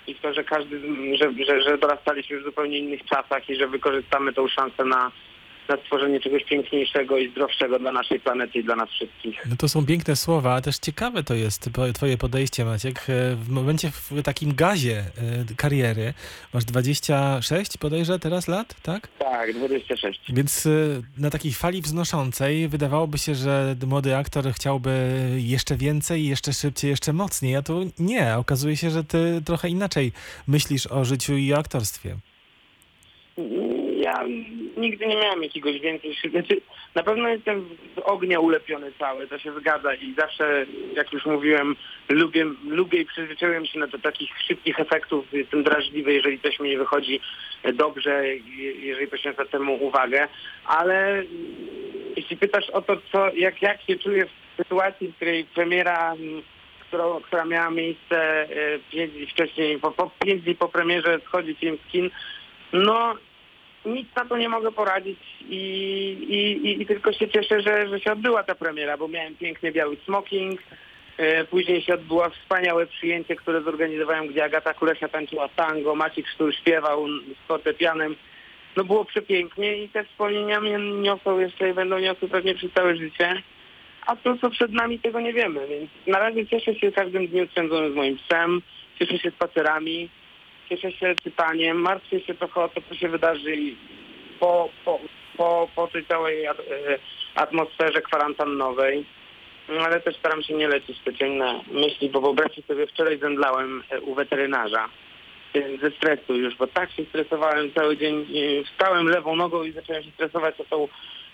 i 0.06 0.14
w 0.14 0.20
to, 0.20 0.34
że 0.34 0.44
każdy, 0.44 0.80
że, 1.16 1.32
że, 1.46 1.62
że 1.62 1.78
dorastaliśmy 1.78 2.40
w 2.40 2.44
zupełnie 2.44 2.78
innych 2.78 3.04
czasach 3.04 3.50
i 3.50 3.56
że 3.56 3.68
wykorzystamy 3.68 4.32
tą 4.32 4.48
szansę 4.48 4.84
na, 4.84 5.12
na 5.68 5.76
stworzenie 5.76 6.20
czegoś 6.20 6.44
piękniejszego 6.44 7.18
i 7.18 7.30
zdrowszego 7.30 7.78
dla 7.78 7.92
naszej 7.92 8.20
planety 8.20 8.58
i 8.58 8.64
dla 8.64 8.76
nas 8.76 8.88
wszystkich. 8.90 9.46
no 9.50 9.56
to 9.56 9.68
są 9.68 9.86
piękne 9.86 10.16
słowa, 10.16 10.54
a 10.54 10.60
też 10.60 10.78
ciekawe 10.78 11.22
to 11.24 11.34
jest 11.34 11.70
twoje 11.94 12.16
podejście, 12.18 12.64
Maciek. 12.64 12.98
E, 13.10 13.36
W 13.36 13.48
momencie, 13.48 13.90
w 13.90 14.22
takim 14.22 14.54
gazie 14.54 14.98
e, 14.98 15.54
kariery, 15.56 16.14
masz 16.54 16.64
26 16.64 17.76
podejrzę 17.76 18.18
teraz 18.18 18.48
lat, 18.48 18.74
tak? 18.82 19.08
Tak, 19.18 19.52
26. 19.54 20.20
Więc 20.28 20.66
y, 20.66 21.02
na 21.18 21.30
takiej 21.30 21.52
fali 21.52 21.82
wznoszącej 21.82 22.68
wydawałoby 22.68 23.18
się, 23.18 23.34
że 23.34 23.76
młody 23.86 24.16
aktor 24.16 24.52
chciałby 24.52 24.90
jeszcze 25.36 25.76
więcej, 25.76 26.26
jeszcze 26.26 26.52
szybciej, 26.52 26.90
jeszcze 26.90 27.12
mocniej, 27.12 27.56
a 27.56 27.62
tu 27.62 27.90
nie. 27.98 28.36
Okazuje 28.36 28.76
się, 28.76 28.90
że 28.90 29.04
ty 29.04 29.42
trochę 29.44 29.68
inaczej 29.68 30.12
myślisz 30.46 30.86
o 30.86 31.04
życiu 31.04 31.36
i 31.36 31.52
o 31.54 31.58
aktorstwie. 31.58 32.16
Ja 34.08 34.24
nigdy 34.76 35.06
nie 35.06 35.16
miałem 35.16 35.42
jakiegoś 35.42 35.80
więcej 35.80 36.16
znaczy, 36.30 36.60
Na 36.94 37.02
pewno 37.02 37.28
jestem 37.28 37.68
z 37.96 37.98
ognia 38.04 38.40
ulepiony 38.40 38.92
cały, 38.98 39.26
to 39.26 39.38
się 39.38 39.52
zgadza 39.60 39.94
i 39.94 40.14
zawsze, 40.14 40.66
jak 40.94 41.12
już 41.12 41.26
mówiłem, 41.26 41.76
lubię, 42.08 42.46
lubię 42.68 43.00
i 43.00 43.06
przyzwyczaiłem 43.06 43.66
się 43.66 43.78
na 43.78 43.86
do 43.86 43.98
takich 43.98 44.30
szybkich 44.48 44.80
efektów. 44.80 45.32
Jestem 45.32 45.62
drażliwy, 45.62 46.12
jeżeli 46.12 46.40
coś 46.40 46.60
mi 46.60 46.70
nie 46.70 46.78
wychodzi 46.78 47.20
dobrze, 47.74 48.26
je- 48.28 48.72
jeżeli 48.72 49.06
poświęcę 49.06 49.46
temu 49.46 49.84
uwagę, 49.84 50.28
ale 50.64 51.22
jeśli 52.16 52.36
pytasz 52.36 52.70
o 52.70 52.82
to, 52.82 52.96
co, 53.12 53.34
jak, 53.34 53.62
jak 53.62 53.82
się 53.82 53.96
czuję 53.96 54.26
w 54.26 54.56
sytuacji, 54.62 55.08
w 55.08 55.16
której 55.16 55.44
premiera 55.44 56.14
którą, 56.80 57.20
która 57.20 57.44
miała 57.44 57.70
miejsce 57.70 58.16
e, 58.42 58.48
pięć 58.90 59.12
dni 59.12 59.26
wcześniej, 59.26 59.78
po, 59.78 59.90
po 59.90 60.10
pięć 60.18 60.42
dni 60.42 60.54
po 60.54 60.68
premierze 60.68 61.20
schodzi 61.24 61.54
film 61.54 61.78
z 61.88 61.92
kin, 61.92 62.10
no 62.72 63.14
nic 63.84 64.08
na 64.16 64.24
to 64.24 64.36
nie 64.36 64.48
mogę 64.48 64.72
poradzić 64.72 65.18
i, 65.48 65.56
i, 66.28 66.82
i, 66.82 66.86
tylko 66.86 67.12
się 67.12 67.28
cieszę, 67.28 67.60
że, 67.60 67.88
że 67.88 68.00
się 68.00 68.12
odbyła 68.12 68.42
ta 68.42 68.54
premiera, 68.54 68.96
bo 68.96 69.08
miałem 69.08 69.36
piękny 69.36 69.72
biały 69.72 69.96
smoking, 70.04 70.60
e, 71.16 71.44
później 71.44 71.82
się 71.82 71.94
odbyło 71.94 72.30
wspaniałe 72.30 72.86
przyjęcie, 72.86 73.36
które 73.36 73.62
zorganizowałem, 73.62 74.26
gdzie 74.26 74.44
Agata 74.44 74.74
Kulesia 74.74 75.08
tańczyła 75.08 75.48
tango, 75.48 75.94
Maciek 75.94 76.28
Sztur 76.28 76.54
śpiewał 76.54 77.08
z 77.08 77.46
fortepianem. 77.48 78.16
No 78.76 78.84
było 78.84 79.04
przepięknie 79.04 79.82
i 79.82 79.88
te 79.88 80.04
wspomnienia 80.04 80.60
mnie 80.60 80.78
niosą 80.78 81.38
jeszcze 81.38 81.70
i 81.70 81.74
będą 81.74 81.98
niosły 81.98 82.28
pewnie 82.28 82.54
przez 82.54 82.72
całe 82.72 82.96
życie. 82.96 83.42
A 84.06 84.16
to, 84.16 84.36
co 84.36 84.50
przed 84.50 84.72
nami, 84.72 84.98
tego 84.98 85.20
nie 85.20 85.32
wiemy, 85.32 85.66
więc 85.66 85.90
na 86.06 86.18
razie 86.18 86.46
cieszę 86.46 86.74
się 86.74 86.92
każdym 86.92 87.26
dniem 87.26 87.48
spędzonym 87.48 87.92
z 87.92 87.94
moim 87.94 88.16
psem, 88.16 88.62
cieszę 88.98 89.18
się 89.18 89.30
spacerami, 89.30 90.08
cieszę 90.68 90.92
się 90.92 91.14
czytaniem, 91.22 91.76
martwię 91.76 92.20
się 92.20 92.34
trochę 92.34 92.60
o 92.60 92.68
to, 92.68 92.80
co 92.88 92.94
się 92.94 93.08
wydarzy 93.08 93.56
po, 94.40 94.68
po, 94.84 95.00
po, 95.36 95.68
po 95.76 95.86
tej 95.86 96.04
całej 96.04 96.44
e, 96.44 96.54
atmosferze 97.34 98.02
kwarantannowej. 98.02 99.04
No, 99.68 99.80
Ale 99.80 100.00
też 100.00 100.16
staram 100.16 100.42
się 100.42 100.54
nie 100.54 100.68
lecieć 100.68 100.98
te 101.04 101.14
ciemne 101.14 101.60
myśli, 101.70 102.10
bo 102.10 102.20
wyobraźcie 102.20 102.62
sobie, 102.62 102.86
wczoraj 102.86 103.18
zemdlałem 103.18 103.82
e, 103.90 104.00
u 104.00 104.14
weterynarza 104.14 104.88
ze 105.82 105.90
stresu 105.90 106.34
już, 106.34 106.56
bo 106.56 106.66
tak 106.66 106.92
się 106.92 107.04
stresowałem 107.04 107.72
cały 107.72 107.96
dzień. 107.96 108.26
e, 108.36 108.64
Wstałem 108.64 109.08
lewą 109.08 109.36
nogą 109.36 109.62
i 109.62 109.72
zacząłem 109.72 110.02
się 110.02 110.10
stresować 110.10 110.60
o 110.60 110.64
tą 110.64 110.88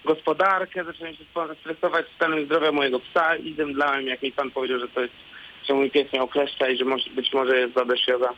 gospodarkę, 0.05 0.85
zacząłem 0.85 1.15
się 1.15 1.25
stresować 1.61 2.07
stanem 2.17 2.45
zdrowia 2.45 2.73
mojego 2.73 3.01
psa 3.01 3.37
i 3.37 3.55
zemdlałem, 3.55 4.07
jak 4.07 4.23
mi 4.23 4.33
pan 4.33 4.51
powiedział, 4.51 4.79
że 4.79 4.89
to 4.89 5.01
jest 5.01 5.15
że 5.69 5.75
mój 5.75 5.91
pies 5.91 6.13
miał 6.13 6.29
kleszcza 6.29 6.69
i 6.69 6.77
że 6.79 6.85
może, 6.85 7.11
być 7.11 7.33
może 7.33 7.59
jest 7.59 7.75
zadeszioza 7.75 8.35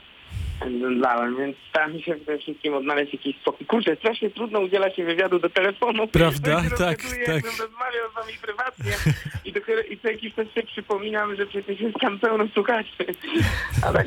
dałem, 1.01 1.37
więc 1.37 1.57
staram 1.71 2.01
się 2.01 2.15
przede 2.15 2.39
wszystkim 2.39 2.75
odnaleźć 2.75 3.13
jakiś 3.13 3.37
spokój. 3.37 3.67
Kurczę, 3.67 3.97
strasznie 3.97 4.31
trudno 4.31 4.61
udziela 4.61 4.91
się 4.91 5.05
wywiadu 5.05 5.39
do 5.39 5.51
telefonu. 5.51 6.07
Prawda? 6.07 6.63
Tak, 6.77 6.79
tak. 6.79 7.29
Jakbym 7.29 7.53
rozmawiał 7.61 8.11
z 8.13 8.15
wami 8.15 8.33
prywatnie 8.43 8.93
i 9.45 9.53
dopiero 9.53 9.83
i 9.83 9.99
co 9.99 10.09
jakiś 10.09 10.35
czas 10.35 10.49
sobie 10.49 10.67
przypominam, 10.67 11.37
że 11.37 11.47
przecież 11.47 11.81
jest 11.81 11.97
tam 12.01 12.19
pełno 12.19 12.49
słuchaczy. 12.49 12.91
Tak 13.83 14.07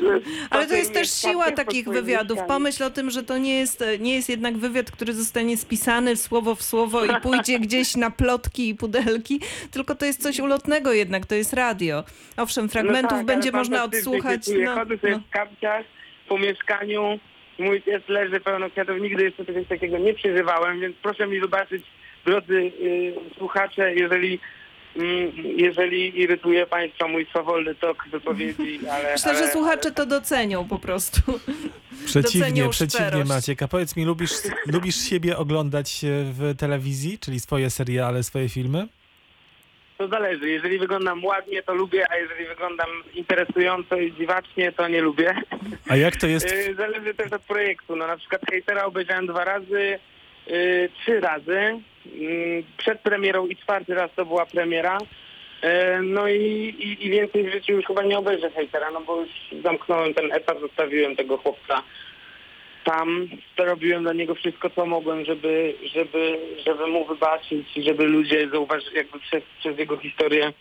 Ale 0.50 0.66
to 0.66 0.74
jest 0.74 0.94
też 0.94 1.12
siła 1.12 1.50
takich 1.50 1.88
wywiadów. 1.88 2.38
Pomyśl 2.48 2.84
o 2.84 2.90
tym, 2.90 3.10
że 3.10 3.22
to 3.22 3.38
nie 3.38 3.58
jest, 3.58 3.84
nie 4.00 4.14
jest 4.14 4.28
jednak 4.28 4.58
wywiad, 4.58 4.90
który 4.90 5.12
zostanie 5.12 5.56
spisany 5.56 6.16
słowo 6.16 6.54
w 6.54 6.62
słowo 6.62 7.04
i 7.04 7.20
pójdzie 7.22 7.58
gdzieś 7.58 7.96
na 7.96 8.10
plotki 8.10 8.68
i 8.68 8.74
pudelki, 8.74 9.40
tylko 9.70 9.94
to 9.94 10.06
jest 10.06 10.22
coś 10.22 10.40
ulotnego 10.40 10.92
jednak, 10.92 11.26
to 11.26 11.34
jest 11.34 11.52
radio. 11.52 12.04
Owszem, 12.36 12.68
fragmentów 12.68 13.10
No 13.10 13.16
tak, 13.16 13.26
będzie 13.26 13.52
można 13.52 13.84
odsłuchać. 13.84 14.40
No, 14.64 14.74
Chodzę 14.74 14.98
sobie 14.98 15.12
no. 15.12 15.22
w 15.28 15.30
kapciach 15.30 15.84
po 16.30 16.38
mieszkaniu, 16.38 17.18
mój 17.58 17.82
pies 17.82 18.02
leży 18.08 18.40
pełno 18.40 18.70
kwiatów, 18.70 19.00
nigdy 19.00 19.22
jeszcze 19.22 19.44
czegoś 19.44 19.66
takiego 19.66 19.98
nie 19.98 20.14
przeżywałem, 20.14 20.80
więc 20.80 20.96
proszę 21.02 21.26
mi 21.26 21.40
wybaczyć, 21.40 21.82
drodzy 22.24 22.54
y, 22.54 23.14
słuchacze, 23.38 23.94
jeżeli 23.94 24.40
mm, 24.96 25.32
jeżeli 25.56 26.20
irytuje 26.20 26.66
Państwa 26.66 27.08
mój 27.08 27.26
swawolny 27.26 27.74
tok 27.74 28.04
wypowiedzi, 28.12 28.80
ale... 28.94 29.12
Myślę, 29.12 29.30
ale, 29.30 29.46
że 29.46 29.52
słuchacze 29.52 29.90
to 29.90 30.06
docenią 30.06 30.68
po 30.68 30.78
prostu. 30.78 31.20
Przeciwnie, 32.06 32.40
Docenią 32.40 32.70
przeciwnie 32.70 33.06
szczerość. 33.06 33.28
Maciek. 33.28 33.62
A 33.62 33.68
powiedz 33.68 33.96
mi, 33.96 34.04
lubisz, 34.04 34.30
lubisz 34.66 34.96
siebie 34.96 35.36
oglądać 35.36 36.04
e, 36.04 36.08
w 36.08 36.56
telewizji, 36.58 37.18
czyli 37.18 37.40
swoje 37.40 37.70
seriale, 37.70 38.22
swoje 38.22 38.48
filmy? 38.48 38.88
To 40.00 40.08
zależy. 40.08 40.50
Jeżeli 40.50 40.78
wyglądam 40.78 41.24
ładnie, 41.24 41.62
to 41.62 41.74
lubię, 41.74 42.04
a 42.10 42.16
jeżeli 42.16 42.46
wyglądam 42.46 42.88
interesująco 43.14 43.96
i 43.96 44.12
dziwacznie, 44.12 44.72
to 44.72 44.88
nie 44.88 45.00
lubię. 45.02 45.34
A 45.88 45.96
jak 45.96 46.16
to 46.16 46.26
jest? 46.26 46.52
Y, 46.52 46.74
Zależy 46.74 47.14
też 47.14 47.32
od 47.32 47.42
projektu. 47.42 47.96
No 47.96 48.06
na 48.06 48.16
przykład 48.16 48.42
hejtera 48.50 48.84
obejrzałem 48.84 49.26
dwa 49.26 49.44
razy, 49.44 49.98
y, 50.48 50.88
trzy 51.00 51.20
razy. 51.20 51.80
Y, 52.06 52.62
Przed 52.76 53.00
premierą 53.00 53.46
i 53.46 53.56
czwarty 53.56 53.94
raz 53.94 54.10
to 54.16 54.24
była 54.26 54.46
premiera. 54.46 54.98
Y, 54.98 56.02
No 56.02 56.28
i, 56.28 56.42
i, 56.78 57.06
i 57.06 57.10
więcej 57.10 57.44
w 57.44 57.52
życiu 57.52 57.72
już 57.72 57.84
chyba 57.84 58.02
nie 58.02 58.18
obejrzę 58.18 58.50
hejtera, 58.50 58.90
no 58.90 59.00
bo 59.00 59.20
już 59.20 59.30
zamknąłem 59.62 60.14
ten 60.14 60.32
etap, 60.32 60.60
zostawiłem 60.60 61.16
tego 61.16 61.36
chłopca 61.38 61.82
tam. 62.84 63.28
Robiłem 63.56 64.02
dla 64.02 64.12
niego 64.12 64.34
wszystko, 64.34 64.70
co 64.70 64.86
mogłem, 64.86 65.24
żeby, 65.24 65.74
żeby, 65.94 66.38
żeby 66.66 66.86
mu 66.86 67.04
wybaczyć 67.06 67.66
żeby 67.76 68.04
ludzie 68.04 68.48
zauważyli, 68.48 68.96
jakby 68.96 69.18
przez, 69.20 69.42
przez 69.58 69.78
jego 69.78 69.96
historię 69.96 70.52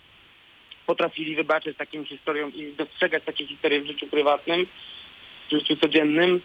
potrafili 0.86 1.36
wybaczyć 1.36 1.78
takim 1.78 2.06
historiom 2.06 2.54
i 2.54 2.74
dostrzegać 2.74 3.24
takie 3.26 3.48
historie 3.48 3.82
w 3.82 3.88
życiu 3.88 4.08
prywatnym, 4.08 4.68
w 5.48 5.52
życiu 5.52 5.76
codziennym. 5.76 6.42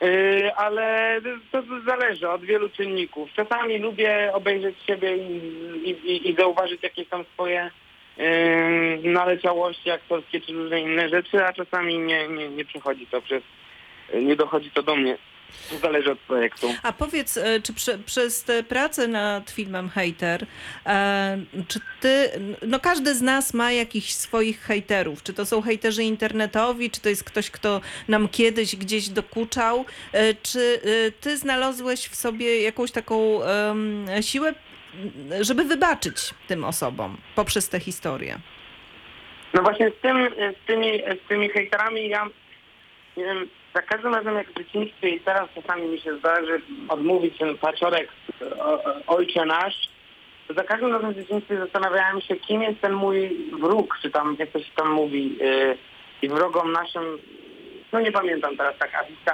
Yy, 0.00 0.54
ale 0.56 1.20
to 1.52 1.62
zależy 1.86 2.28
od 2.28 2.44
wielu 2.44 2.68
czynników. 2.68 3.32
Czasami 3.36 3.78
lubię 3.78 4.30
obejrzeć 4.34 4.76
siebie 4.86 5.16
i, 5.16 5.90
i, 5.90 6.30
i- 6.30 6.34
zauważyć 6.34 6.82
jakieś 6.82 7.08
tam 7.08 7.24
swoje 7.34 7.70
yy, 8.16 8.24
naleciałości 9.04 9.90
aktorskie 9.90 10.40
czy 10.40 10.52
różne 10.52 10.80
inne 10.80 11.08
rzeczy, 11.08 11.44
a 11.44 11.52
czasami 11.52 11.98
nie, 11.98 12.28
nie, 12.28 12.48
nie 12.48 12.64
przychodzi 12.64 13.06
to 13.06 13.22
przez, 13.22 13.42
nie 14.14 14.36
dochodzi 14.36 14.70
to 14.70 14.82
do 14.82 14.96
mnie. 14.96 15.18
To 15.70 15.78
zależy 15.78 16.12
od 16.12 16.18
projektu. 16.18 16.74
A 16.82 16.92
powiedz, 16.92 17.36
e, 17.36 17.60
czy 17.60 17.72
prze, 17.72 17.98
przez 17.98 18.44
tę 18.44 18.62
pracę 18.62 19.08
nad 19.08 19.50
filmem 19.50 19.88
Hater, 19.88 20.46
e, 20.86 21.38
czy 21.68 21.80
ty, 22.00 22.28
no 22.66 22.80
każdy 22.80 23.14
z 23.14 23.22
nas 23.22 23.54
ma 23.54 23.72
jakichś 23.72 24.12
swoich 24.12 24.60
hejterów, 24.60 25.22
czy 25.22 25.34
to 25.34 25.46
są 25.46 25.62
hejterzy 25.62 26.04
internetowi, 26.04 26.90
czy 26.90 27.00
to 27.00 27.08
jest 27.08 27.24
ktoś, 27.24 27.50
kto 27.50 27.80
nam 28.08 28.28
kiedyś 28.28 28.76
gdzieś 28.76 29.08
dokuczał, 29.08 29.84
e, 30.12 30.34
czy 30.34 30.80
e, 30.84 31.10
ty 31.10 31.36
znalazłeś 31.36 32.08
w 32.08 32.14
sobie 32.14 32.62
jakąś 32.62 32.92
taką 32.92 33.40
siłę, 34.20 34.54
żeby 35.40 35.64
wybaczyć 35.64 36.16
tym 36.48 36.64
osobom 36.64 37.16
poprzez 37.34 37.68
tę 37.68 37.80
historię? 37.80 38.38
No 39.54 39.62
właśnie 39.62 39.90
z, 39.90 40.02
tym, 40.02 40.28
z, 40.62 40.66
tymi, 40.66 41.02
z 41.24 41.28
tymi 41.28 41.48
hejterami 41.48 42.08
ja 42.08 42.26
nie 43.16 43.24
wiem, 43.24 43.48
za 43.74 43.82
każdym 43.82 44.14
razem 44.14 44.34
jak 44.34 44.50
w 44.50 44.58
dzieciństwie 44.58 45.08
i 45.08 45.20
teraz 45.20 45.48
czasami 45.54 45.88
mi 45.88 46.00
się 46.00 46.18
zdarzy 46.18 46.60
odmówić 46.88 47.38
ten 47.38 47.58
paciorek 47.58 48.08
o- 48.58 48.84
o- 48.84 49.16
ojcze 49.16 49.44
nasz, 49.44 49.74
to 50.48 50.54
za 50.54 50.64
każdym 50.64 50.92
razem 50.92 51.12
w 51.12 51.16
dzieciństwie 51.16 51.56
zastanawiałem 51.58 52.20
się, 52.20 52.36
kim 52.36 52.62
jest 52.62 52.80
ten 52.80 52.92
mój 52.92 53.46
wróg, 53.60 53.98
czy 54.02 54.10
tam 54.10 54.36
jak 54.38 54.50
to 54.50 54.58
się 54.58 54.72
tam 54.76 54.92
mówi. 54.92 55.38
Yy, 55.38 55.76
I 56.22 56.28
wrogom 56.28 56.72
naszym, 56.72 57.18
no 57.92 58.00
nie 58.00 58.12
pamiętam 58.12 58.56
teraz 58.56 58.74
tak 58.78 58.90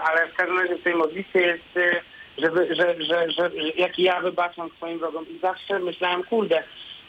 ale 0.09 0.29
w 0.29 0.35
każdym 0.35 0.59
razie 0.59 0.77
w 0.77 0.83
tej 0.83 0.94
modlitwie 0.94 1.40
jest, 1.40 1.77
yy, 1.77 2.01
żeby, 2.38 2.74
że, 2.74 2.94
że, 3.03 3.31
że, 3.31 3.51
że 3.51 3.51
jak 3.77 3.98
ja 3.98 4.20
wybaczam 4.20 4.70
swoim 4.77 4.98
wrogom. 4.98 5.24
I 5.29 5.38
zawsze 5.38 5.79
myślałem, 5.79 6.24
kurde, 6.24 6.62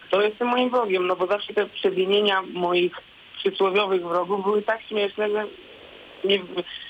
kto 0.08 0.22
jest 0.22 0.38
tym 0.38 0.48
moim 0.48 0.70
wrogiem? 0.70 1.08
No 1.08 1.16
bo 1.16 1.28
zawsze 1.28 1.54
te 1.54 1.66
przewinienia 1.66 2.42
moich 2.42 2.94
przysłowiowych 3.38 4.08
wrogów 4.08 4.44
były 4.44 4.62
tak 4.62 4.82
śmieszne, 4.82 5.30
że 5.30 5.46
nie, 6.24 6.40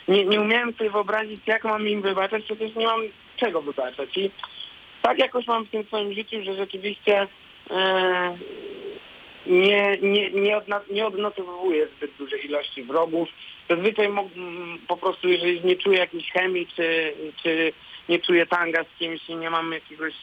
nie, 0.07 0.25
nie 0.25 0.41
umiałem 0.41 0.73
sobie 0.73 0.89
wyobrazić, 0.89 1.41
jak 1.47 1.63
mam 1.63 1.87
im 1.87 2.01
wybaczać, 2.01 2.43
przecież 2.43 2.75
nie 2.75 2.85
mam 2.85 3.01
czego 3.37 3.61
wybaczać. 3.61 4.17
I 4.17 4.31
tak 5.01 5.19
jakoś 5.19 5.47
mam 5.47 5.65
w 5.65 5.69
tym 5.69 5.83
swoim 5.83 6.13
życiu, 6.13 6.43
że 6.43 6.53
rzeczywiście 6.53 7.27
e, 7.69 8.37
nie, 9.45 9.97
nie, 10.01 10.31
nie, 10.31 10.57
odna, 10.57 10.81
nie 10.91 11.07
odnotowuję 11.07 11.87
zbyt 11.97 12.11
dużej 12.17 12.45
ilości 12.45 12.83
wrogów. 12.83 13.29
Zazwyczaj 13.69 14.09
po 14.87 14.97
prostu, 14.97 15.29
jeżeli 15.29 15.65
nie 15.65 15.75
czuję 15.75 15.99
jakiejś 15.99 16.31
chemii, 16.31 16.67
czy, 16.75 17.13
czy 17.43 17.73
nie 18.09 18.19
czuję 18.19 18.45
tanga 18.45 18.83
z 18.83 18.99
kimś 18.99 19.29
i 19.29 19.35
nie 19.35 19.49
mam 19.49 19.71
jakiegoś 19.71 20.13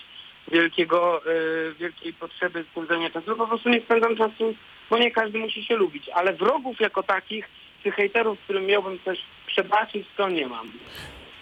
wielkiego, 0.52 1.22
e, 1.26 1.74
wielkiej 1.74 2.12
potrzeby 2.12 2.64
spędzania 2.72 3.10
czasu, 3.10 3.26
to 3.26 3.36
po 3.36 3.46
prostu 3.46 3.68
nie 3.68 3.80
spędzam 3.80 4.16
czasu, 4.16 4.54
bo 4.90 4.98
nie 4.98 5.10
każdy 5.10 5.38
musi 5.38 5.64
się 5.64 5.76
lubić. 5.76 6.08
Ale 6.08 6.32
wrogów 6.32 6.80
jako 6.80 7.02
takich, 7.02 7.48
czy 7.86 7.92
hejterów, 7.92 8.38
którym 8.40 8.66
miałbym 8.66 8.98
coś 9.04 9.18
przebaczyć, 9.46 10.06
to 10.16 10.28
nie 10.28 10.46
mam. 10.46 10.72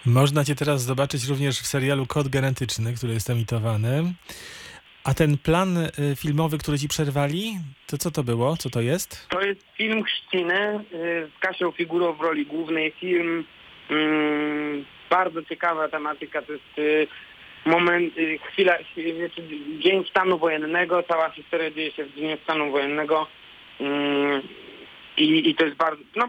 Można 0.05 0.43
cię 0.43 0.55
teraz 0.55 0.81
zobaczyć 0.81 1.27
również 1.27 1.59
w 1.59 1.67
serialu 1.67 2.05
Kod 2.05 2.27
Genetyczny, 2.27 2.93
który 2.93 3.13
jest 3.13 3.29
emitowany. 3.29 4.13
A 5.03 5.13
ten 5.13 5.37
plan 5.37 5.77
y, 5.77 5.91
filmowy, 6.15 6.57
który 6.57 6.79
ci 6.79 6.87
przerwali, 6.87 7.53
to 7.87 7.97
co 7.97 8.11
to 8.11 8.23
było? 8.23 8.57
Co 8.57 8.69
to 8.69 8.81
jest? 8.81 9.27
To 9.29 9.41
jest 9.41 9.61
film 9.77 10.03
Chrzciny 10.03 10.79
y, 10.93 11.29
z 11.37 11.39
Kasią 11.39 11.71
Figurą 11.71 12.13
w 12.13 12.21
roli 12.21 12.45
głównej. 12.45 12.91
Film 12.91 13.45
mm, 13.89 14.85
bardzo 15.09 15.43
ciekawa 15.43 15.87
tematyka. 15.87 16.41
To 16.41 16.53
jest 16.53 16.77
y, 16.77 17.07
moment, 17.65 18.17
y, 18.17 18.39
chwila, 18.51 18.77
dzień 19.79 20.05
stanu 20.09 20.37
wojennego. 20.37 21.03
Cała 21.03 21.29
historia 21.29 21.71
dzieje 21.71 21.91
się 21.91 22.05
w 22.05 22.11
dniu 22.11 22.37
stanu 22.43 22.71
wojennego. 22.71 23.27
I, 25.17 25.49
I 25.49 25.55
to 25.55 25.65
jest 25.65 25.77
bardzo... 25.77 26.03
No, 26.15 26.27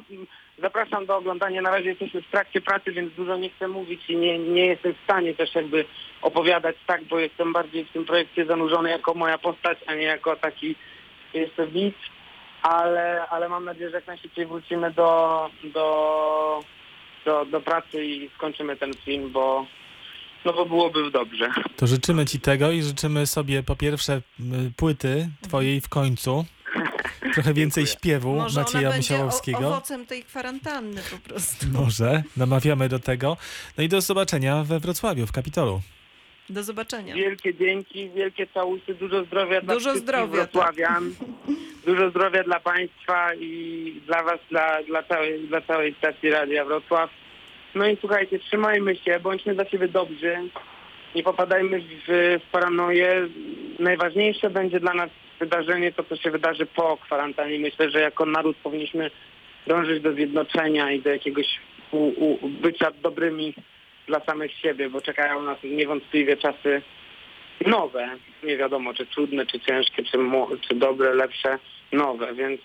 zapraszam 0.58 1.06
do 1.06 1.16
oglądania. 1.16 1.62
Na 1.62 1.70
razie 1.70 1.88
jesteśmy 1.88 2.22
w 2.22 2.30
trakcie 2.30 2.60
pracy, 2.60 2.92
więc 2.92 3.14
dużo 3.14 3.36
nie 3.36 3.50
chcę 3.50 3.68
mówić 3.68 4.00
i 4.10 4.16
nie, 4.16 4.38
nie 4.38 4.66
jestem 4.66 4.94
w 4.94 5.04
stanie 5.04 5.34
też 5.34 5.54
jakby 5.54 5.84
opowiadać 6.22 6.76
tak, 6.86 7.04
bo 7.04 7.18
jestem 7.18 7.52
bardziej 7.52 7.84
w 7.84 7.92
tym 7.92 8.04
projekcie 8.04 8.46
zanurzony 8.46 8.90
jako 8.90 9.14
moja 9.14 9.38
postać, 9.38 9.78
a 9.86 9.94
nie 9.94 10.04
jako 10.04 10.36
taki 10.36 10.74
jeszcze 11.34 11.66
widz 11.66 11.96
ale, 12.62 13.28
ale 13.28 13.48
mam 13.48 13.64
nadzieję, 13.64 13.90
że 13.90 13.96
jak 13.96 14.06
najszybciej 14.06 14.46
wrócimy 14.46 14.92
do, 14.92 15.50
do, 15.64 16.60
do, 17.24 17.44
do 17.44 17.60
pracy 17.60 18.04
i 18.04 18.30
skończymy 18.34 18.76
ten 18.76 18.94
film, 18.94 19.32
bo, 19.32 19.66
no 20.44 20.52
bo 20.52 20.66
byłoby 20.66 21.10
dobrze. 21.10 21.50
To 21.76 21.86
życzymy 21.86 22.26
ci 22.26 22.40
tego 22.40 22.70
i 22.70 22.82
życzymy 22.82 23.26
sobie 23.26 23.62
po 23.62 23.76
pierwsze 23.76 24.22
płyty 24.76 25.28
twojej 25.42 25.80
w 25.80 25.88
końcu. 25.88 26.44
Trochę 27.36 27.54
więcej 27.54 27.84
Dziękuję. 27.84 27.98
śpiewu 28.00 28.34
Może 28.34 28.60
Macieja 28.60 28.88
ona 28.88 28.96
Musiałowskiego. 28.96 29.58
owocem 29.58 30.06
tej 30.06 30.22
kwarantanny 30.24 31.00
po 31.10 31.28
prostu. 31.28 31.66
Może, 31.72 32.22
namawiamy 32.36 32.88
do 32.88 32.98
tego. 32.98 33.36
No 33.78 33.84
i 33.84 33.88
do 33.88 34.00
zobaczenia 34.00 34.64
we 34.64 34.80
Wrocławiu, 34.80 35.26
w 35.26 35.32
Kapitolu. 35.32 35.80
Do 36.50 36.62
zobaczenia. 36.62 37.14
Wielkie 37.14 37.54
dzięki, 37.54 38.10
wielkie 38.10 38.46
całusy, 38.46 38.94
dużo 38.94 39.24
zdrowia 39.24 39.60
dla 39.60 39.74
Dużo 39.74 39.90
wszystkich 39.90 40.02
zdrowia, 40.08 40.42
tak. 40.42 40.52
wrocławian. 40.52 41.14
Dużo 41.86 42.10
zdrowia 42.10 42.42
dla 42.44 42.60
Państwa 42.60 43.34
i 43.34 44.00
dla 44.06 44.22
Was, 44.22 44.40
dla, 44.50 44.82
dla, 44.82 45.02
całej, 45.02 45.48
dla 45.48 45.60
całej 45.60 45.94
stacji 45.94 46.30
Radia 46.30 46.64
Wrocław. 46.64 47.10
No 47.74 47.86
i 47.88 47.96
słuchajcie, 48.00 48.38
trzymajmy 48.38 48.96
się, 48.96 49.20
bądźmy 49.20 49.54
dla 49.54 49.64
siebie 49.68 49.88
dobrzy. 49.88 50.36
Nie 51.14 51.22
popadajmy 51.22 51.80
w, 51.80 52.38
w 52.46 52.50
paranoję. 52.52 53.28
Najważniejsze 53.78 54.50
będzie 54.50 54.80
dla 54.80 54.94
nas 54.94 55.10
wydarzenie, 55.40 55.92
to 55.92 56.04
co 56.04 56.16
się 56.16 56.30
wydarzy 56.30 56.66
po 56.66 56.96
kwarantannie. 56.96 57.58
Myślę, 57.58 57.90
że 57.90 58.00
jako 58.00 58.26
naród 58.26 58.56
powinniśmy 58.56 59.10
dążyć 59.66 60.02
do 60.02 60.12
zjednoczenia 60.12 60.92
i 60.92 61.00
do 61.02 61.10
jakiegoś 61.10 61.46
u, 61.90 61.98
u, 62.06 62.48
bycia 62.48 62.90
dobrymi 63.02 63.54
dla 64.06 64.20
samych 64.20 64.52
siebie, 64.52 64.90
bo 64.90 65.00
czekają 65.00 65.42
nas 65.42 65.58
niewątpliwie 65.64 66.36
czasy 66.36 66.82
nowe. 67.66 68.08
Nie 68.42 68.56
wiadomo, 68.56 68.94
czy 68.94 69.06
trudne, 69.06 69.46
czy 69.46 69.60
ciężkie, 69.60 70.02
czy, 70.04 70.18
czy 70.68 70.74
dobre, 70.74 71.14
lepsze, 71.14 71.58
nowe, 71.92 72.34
więc 72.34 72.60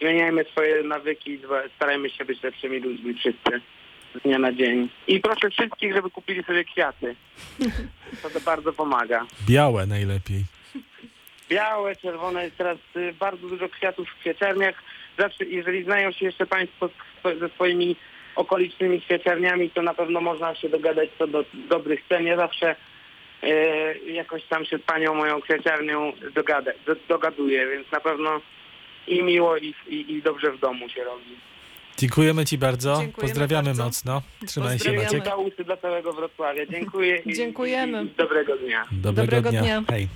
zmieniajmy 0.00 0.44
swoje 0.44 0.82
nawyki, 0.82 1.38
dwa- 1.38 1.68
starajmy 1.76 2.10
się 2.10 2.24
być 2.24 2.42
lepszymi 2.42 2.78
ludźmi 2.80 3.14
wszyscy 3.14 3.60
z 4.14 4.22
dnia 4.22 4.38
na 4.38 4.52
dzień. 4.52 4.88
I 5.06 5.20
proszę 5.20 5.50
wszystkich, 5.50 5.94
żeby 5.94 6.10
kupili 6.10 6.44
sobie 6.44 6.64
kwiaty. 6.64 7.16
To, 8.22 8.30
to 8.30 8.40
bardzo 8.40 8.72
pomaga. 8.72 9.26
Białe 9.48 9.86
najlepiej. 9.86 10.44
Białe, 11.48 11.96
czerwone, 11.96 12.44
jest 12.44 12.56
teraz 12.56 12.78
y, 12.96 13.12
bardzo 13.12 13.48
dużo 13.48 13.68
kwiatów 13.68 14.08
w 14.08 14.20
kwieciarniach. 14.20 14.74
Zawsze, 15.18 15.44
jeżeli 15.44 15.84
znają 15.84 16.12
się 16.12 16.24
jeszcze 16.26 16.46
Państwo 16.46 16.88
ze 17.40 17.48
swoimi 17.48 17.96
okolicznymi 18.36 19.00
kwieciarniami, 19.00 19.70
to 19.70 19.82
na 19.82 19.94
pewno 19.94 20.20
można 20.20 20.54
się 20.54 20.68
dogadać 20.68 21.10
co 21.18 21.26
do 21.26 21.44
dobrych 21.68 22.00
cen. 22.08 22.26
Ja 22.26 22.36
zawsze 22.36 22.76
y, 23.44 24.12
jakoś 24.12 24.44
tam 24.44 24.64
się 24.64 24.78
z 24.78 24.82
Panią 24.82 25.14
moją 25.14 25.40
kwieciarnią 25.40 26.12
dogada, 26.34 26.70
do, 26.86 26.96
dogaduję, 27.08 27.66
więc 27.68 27.90
na 27.92 28.00
pewno 28.00 28.40
i 29.06 29.22
miło, 29.22 29.56
i, 29.56 29.74
i, 29.88 30.12
i 30.12 30.22
dobrze 30.22 30.52
w 30.52 30.58
domu 30.58 30.88
się 30.88 31.04
robi. 31.04 31.36
Dziękujemy 31.96 32.44
Ci 32.44 32.58
bardzo. 32.58 32.96
Dziękujemy 33.00 33.28
Pozdrawiamy 33.32 33.68
bardzo. 33.68 33.84
mocno. 33.84 34.22
Trzymaj 34.46 34.78
się. 34.78 34.92
Maciek. 34.92 35.24
Całusy 35.24 35.64
dla 35.64 35.76
całego 35.76 36.12
Wrocławia. 36.12 36.66
Dziękuję 36.66 37.22
i, 37.26 37.34
Dziękujemy. 37.34 38.02
i, 38.02 38.06
i 38.06 38.10
dobrego 38.10 38.56
dnia. 38.56 38.84
Dobrego, 38.92 39.22
Dobrego 39.22 39.50
dnia. 39.50 39.60
dnia. 39.62 39.82
Hej. 39.90 40.08